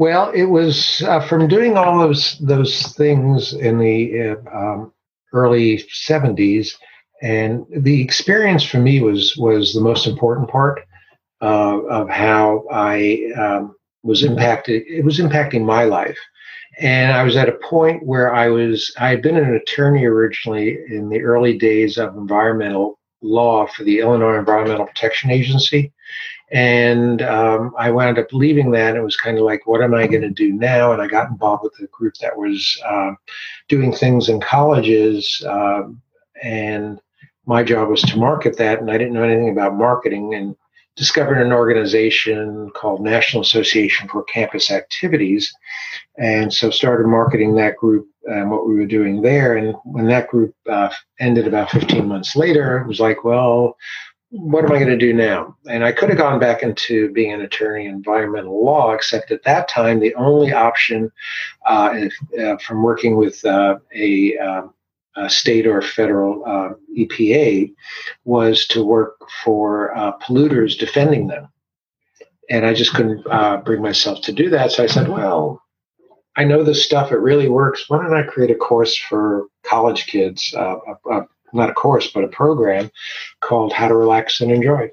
Well, 0.00 0.30
it 0.30 0.46
was 0.46 1.02
uh, 1.06 1.20
from 1.20 1.46
doing 1.46 1.76
all 1.76 1.98
those 1.98 2.38
those 2.38 2.94
things 2.94 3.52
in 3.52 3.78
the 3.78 4.30
uh, 4.30 4.56
um, 4.58 4.94
early 5.34 5.84
'70s, 6.08 6.70
and 7.20 7.66
the 7.70 8.00
experience 8.00 8.64
for 8.64 8.78
me 8.78 9.02
was 9.02 9.36
was 9.36 9.74
the 9.74 9.82
most 9.82 10.06
important 10.06 10.48
part 10.48 10.80
uh, 11.42 11.80
of 11.82 12.08
how 12.08 12.64
I 12.72 13.30
um, 13.38 13.76
was 14.02 14.24
impacted. 14.24 14.84
It 14.86 15.04
was 15.04 15.18
impacting 15.18 15.66
my 15.66 15.84
life, 15.84 16.18
and 16.78 17.12
I 17.12 17.22
was 17.22 17.36
at 17.36 17.50
a 17.50 17.60
point 17.68 18.02
where 18.02 18.34
I 18.34 18.48
was 18.48 18.90
I 18.98 19.10
had 19.10 19.20
been 19.20 19.36
an 19.36 19.54
attorney 19.54 20.06
originally 20.06 20.78
in 20.88 21.10
the 21.10 21.20
early 21.20 21.58
days 21.58 21.98
of 21.98 22.16
environmental 22.16 22.98
law 23.20 23.66
for 23.66 23.84
the 23.84 23.98
Illinois 23.98 24.38
Environmental 24.38 24.86
Protection 24.86 25.30
Agency. 25.30 25.92
And 26.50 27.22
um, 27.22 27.74
I 27.78 27.90
wound 27.90 28.18
up 28.18 28.32
leaving 28.32 28.70
that. 28.72 28.96
It 28.96 29.02
was 29.02 29.16
kind 29.16 29.38
of 29.38 29.44
like, 29.44 29.66
what 29.66 29.82
am 29.82 29.94
I 29.94 30.06
going 30.06 30.22
to 30.22 30.30
do 30.30 30.52
now? 30.52 30.92
And 30.92 31.00
I 31.00 31.06
got 31.06 31.30
involved 31.30 31.62
with 31.62 31.74
a 31.80 31.86
group 31.88 32.14
that 32.20 32.36
was 32.36 32.80
uh, 32.84 33.12
doing 33.68 33.92
things 33.92 34.28
in 34.28 34.40
colleges. 34.40 35.44
Um, 35.48 36.00
and 36.42 37.00
my 37.46 37.62
job 37.62 37.88
was 37.88 38.02
to 38.02 38.18
market 38.18 38.56
that. 38.58 38.80
And 38.80 38.90
I 38.90 38.98
didn't 38.98 39.14
know 39.14 39.22
anything 39.22 39.50
about 39.50 39.76
marketing 39.76 40.34
and 40.34 40.56
discovered 40.96 41.40
an 41.40 41.52
organization 41.52 42.70
called 42.74 43.00
National 43.00 43.42
Association 43.42 44.08
for 44.08 44.22
Campus 44.24 44.70
Activities. 44.70 45.52
And 46.18 46.52
so 46.52 46.70
started 46.70 47.06
marketing 47.06 47.54
that 47.54 47.76
group 47.76 48.06
and 48.24 48.50
what 48.50 48.68
we 48.68 48.74
were 48.74 48.86
doing 48.86 49.22
there. 49.22 49.56
And 49.56 49.74
when 49.84 50.06
that 50.06 50.28
group 50.28 50.54
uh, 50.68 50.90
ended 51.18 51.46
about 51.46 51.70
15 51.70 52.06
months 52.06 52.36
later, 52.36 52.78
it 52.78 52.86
was 52.86 53.00
like, 53.00 53.24
well, 53.24 53.76
what 54.30 54.64
am 54.64 54.70
I 54.70 54.76
going 54.78 54.88
to 54.88 54.96
do 54.96 55.12
now? 55.12 55.56
And 55.68 55.84
I 55.84 55.90
could 55.90 56.08
have 56.08 56.18
gone 56.18 56.38
back 56.38 56.62
into 56.62 57.10
being 57.12 57.32
an 57.32 57.40
attorney 57.40 57.86
in 57.86 57.94
environmental 57.94 58.64
law, 58.64 58.92
except 58.92 59.32
at 59.32 59.42
that 59.42 59.68
time, 59.68 59.98
the 59.98 60.14
only 60.14 60.52
option 60.52 61.10
uh, 61.66 61.90
if, 61.94 62.14
uh, 62.38 62.56
from 62.58 62.82
working 62.82 63.16
with 63.16 63.44
uh, 63.44 63.78
a, 63.92 64.38
um, 64.38 64.72
a, 65.16 65.28
state 65.28 65.66
or 65.66 65.82
federal 65.82 66.44
uh, 66.46 66.74
EPA 66.96 67.72
was 68.24 68.66
to 68.68 68.84
work 68.84 69.16
for 69.42 69.96
uh, 69.96 70.16
polluters 70.18 70.78
defending 70.78 71.26
them. 71.26 71.48
And 72.48 72.64
I 72.64 72.72
just 72.72 72.94
couldn't 72.94 73.26
uh, 73.28 73.58
bring 73.58 73.82
myself 73.82 74.22
to 74.22 74.32
do 74.32 74.48
that. 74.50 74.70
So 74.70 74.84
I 74.84 74.86
said, 74.86 75.08
well, 75.08 75.60
I 76.36 76.44
know 76.44 76.62
this 76.62 76.84
stuff, 76.84 77.10
it 77.10 77.18
really 77.18 77.48
works. 77.48 77.88
Why 77.88 77.98
don't 77.98 78.14
I 78.14 78.22
create 78.22 78.50
a 78.52 78.54
course 78.54 78.96
for 78.96 79.46
college 79.64 80.06
kids, 80.06 80.54
a, 80.56 80.76
a 81.10 81.26
not 81.52 81.70
a 81.70 81.74
course, 81.74 82.10
but 82.12 82.24
a 82.24 82.28
program 82.28 82.90
called 83.40 83.72
How 83.72 83.88
to 83.88 83.94
Relax 83.94 84.40
and 84.40 84.50
Enjoy. 84.50 84.90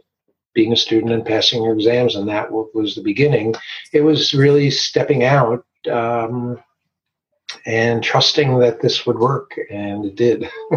Being 0.54 0.74
a 0.74 0.78
student 0.78 1.12
and 1.12 1.26
passing 1.26 1.64
your 1.64 1.74
exams, 1.74 2.16
and 2.16 2.28
that 2.30 2.52
was 2.52 2.96
the 2.96 3.04
beginning. 3.04 3.54
It 3.94 4.02
was 4.02 4.34
really 4.34 4.72
stepping 4.72 5.24
out 5.24 5.64
um, 5.92 6.60
and 7.66 8.04
trusting 8.04 8.58
that 8.60 8.82
this 8.82 9.06
would 9.06 9.20
work, 9.20 9.52
and 9.70 10.06
it 10.06 10.16
did. 10.16 10.50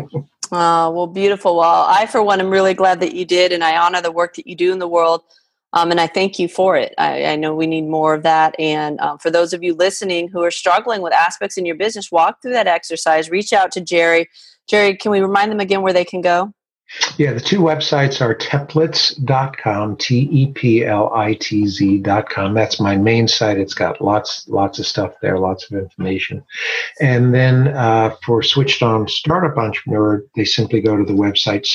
oh, 0.53 0.91
well, 0.91 1.07
beautiful. 1.07 1.57
Well, 1.57 1.87
I, 1.89 2.05
for 2.05 2.23
one, 2.23 2.41
am 2.41 2.51
really 2.51 2.75
glad 2.75 3.01
that 3.01 3.15
you 3.15 3.25
did, 3.25 3.53
and 3.53 3.65
I 3.65 3.79
honor 3.79 4.03
the 4.03 4.13
work 4.13 4.37
that 4.37 4.47
you 4.47 4.55
do 4.55 4.71
in 4.71 4.81
the 4.81 4.89
world. 4.89 5.23
Um, 5.73 5.91
and 5.91 6.01
I 6.01 6.09
thank 6.09 6.39
you 6.39 6.49
for 6.49 6.77
it. 6.77 6.95
I, 6.99 7.27
I, 7.27 7.37
know 7.37 7.55
we 7.55 7.67
need 7.67 7.87
more 7.87 8.13
of 8.15 8.25
that. 8.25 8.59
And 8.59 8.99
um, 9.01 9.19
for 9.19 9.31
those 9.31 9.53
of 9.53 9.63
you 9.63 9.75
listening 9.75 10.29
who 10.29 10.43
are 10.43 10.51
struggling 10.51 11.01
with 11.01 11.13
aspects 11.13 11.57
in 11.57 11.65
your 11.65 11.77
business, 11.77 12.11
walk 12.11 12.43
through 12.43 12.55
that 12.55 12.67
exercise. 12.67 13.31
Reach 13.31 13.53
out 13.53 13.71
to 13.73 13.81
Jerry. 13.81 14.29
Jerry, 14.71 14.97
can 14.97 15.11
we 15.11 15.21
remind 15.21 15.51
them 15.51 15.59
again 15.59 15.83
where 15.83 15.93
they 15.93 16.05
can 16.05 16.21
go? 16.21 16.55
Yeah, 17.19 17.33
the 17.33 17.41
two 17.41 17.59
websites 17.61 18.21
are 18.21 18.37
teplitz.com, 18.37 19.97
T 19.97 20.29
E 20.31 20.53
P 20.53 20.85
L 20.85 21.13
I 21.13 21.35
T 21.35 21.67
Z.com. 21.67 22.55
That's 22.55 22.79
my 22.81 22.97
main 22.97 23.27
site. 23.27 23.59
It's 23.59 23.75
got 23.75 24.01
lots, 24.01 24.47
lots 24.49 24.79
of 24.79 24.87
stuff 24.87 25.15
there, 25.21 25.39
lots 25.39 25.69
of 25.71 25.79
information. 25.79 26.45
And 27.01 27.35
then 27.35 27.67
uh, 27.69 28.15
for 28.25 28.45
Switched 28.45 28.83
On 28.83 29.07
Startup 29.09 29.57
Entrepreneur, 29.57 30.25
they 30.37 30.45
simply 30.45 30.81
go 30.81 30.97
to 30.97 31.05
the 31.05 31.13
website 31.13 31.67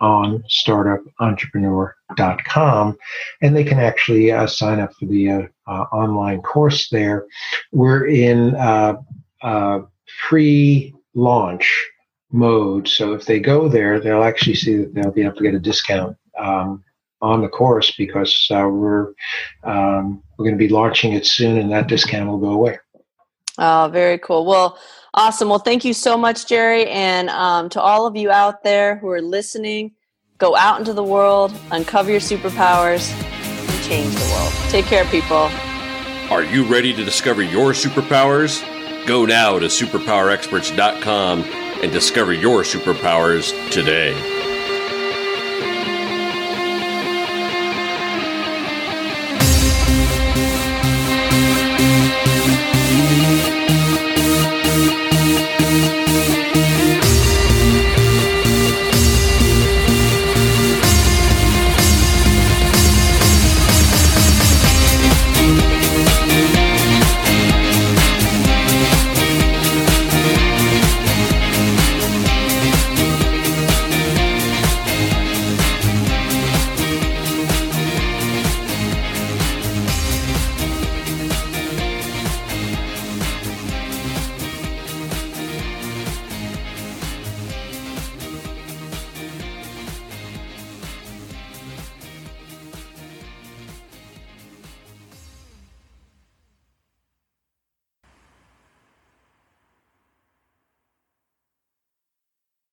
switchedonstartupentrepreneur.com 0.00 2.98
and 3.40 3.56
they 3.56 3.64
can 3.64 3.78
actually 3.78 4.32
uh, 4.32 4.48
sign 4.48 4.80
up 4.80 4.92
for 4.94 5.06
the 5.06 5.30
uh, 5.30 5.42
uh 5.68 5.84
online 5.92 6.42
course 6.42 6.88
there. 6.90 7.26
We're 7.72 8.06
in 8.06 8.56
uh, 8.56 8.96
uh, 9.42 9.82
pre-launch 10.20 11.91
mode. 12.32 12.88
So 12.88 13.12
if 13.12 13.26
they 13.26 13.38
go 13.38 13.68
there, 13.68 14.00
they'll 14.00 14.24
actually 14.24 14.56
see 14.56 14.76
that 14.76 14.94
they'll 14.94 15.12
be 15.12 15.22
able 15.22 15.36
to 15.36 15.42
get 15.42 15.54
a 15.54 15.60
discount 15.60 16.16
um, 16.38 16.82
on 17.20 17.42
the 17.42 17.48
course 17.48 17.92
because 17.96 18.48
uh, 18.50 18.66
we're 18.68 19.12
um, 19.62 20.22
we're 20.36 20.44
going 20.44 20.58
to 20.58 20.58
be 20.58 20.68
launching 20.68 21.12
it 21.12 21.26
soon, 21.26 21.58
and 21.58 21.70
that 21.70 21.86
discount 21.86 22.28
will 22.28 22.38
go 22.38 22.50
away. 22.50 22.78
Oh, 23.58 23.90
very 23.92 24.18
cool. 24.18 24.46
Well, 24.46 24.78
awesome. 25.14 25.48
Well, 25.48 25.58
thank 25.58 25.84
you 25.84 25.92
so 25.92 26.16
much, 26.16 26.46
Jerry, 26.46 26.86
and 26.88 27.28
um, 27.30 27.68
to 27.70 27.80
all 27.80 28.06
of 28.06 28.16
you 28.16 28.30
out 28.30 28.62
there 28.62 28.96
who 28.96 29.08
are 29.10 29.22
listening. 29.22 29.92
Go 30.38 30.56
out 30.56 30.80
into 30.80 30.92
the 30.92 31.04
world, 31.04 31.54
uncover 31.70 32.10
your 32.10 32.18
superpowers, 32.18 33.12
and 33.12 33.84
change 33.84 34.12
the 34.12 34.32
world. 34.34 34.52
Take 34.70 34.86
care, 34.86 35.04
people. 35.04 35.48
Are 36.30 36.42
you 36.42 36.64
ready 36.64 36.92
to 36.94 37.04
discover 37.04 37.42
your 37.42 37.72
superpowers? 37.72 38.66
Go 39.06 39.24
now 39.24 39.60
to 39.60 39.66
superpowerexperts.com 39.66 41.61
and 41.82 41.92
discover 41.92 42.32
your 42.32 42.62
superpowers 42.62 43.52
today. 43.70 44.31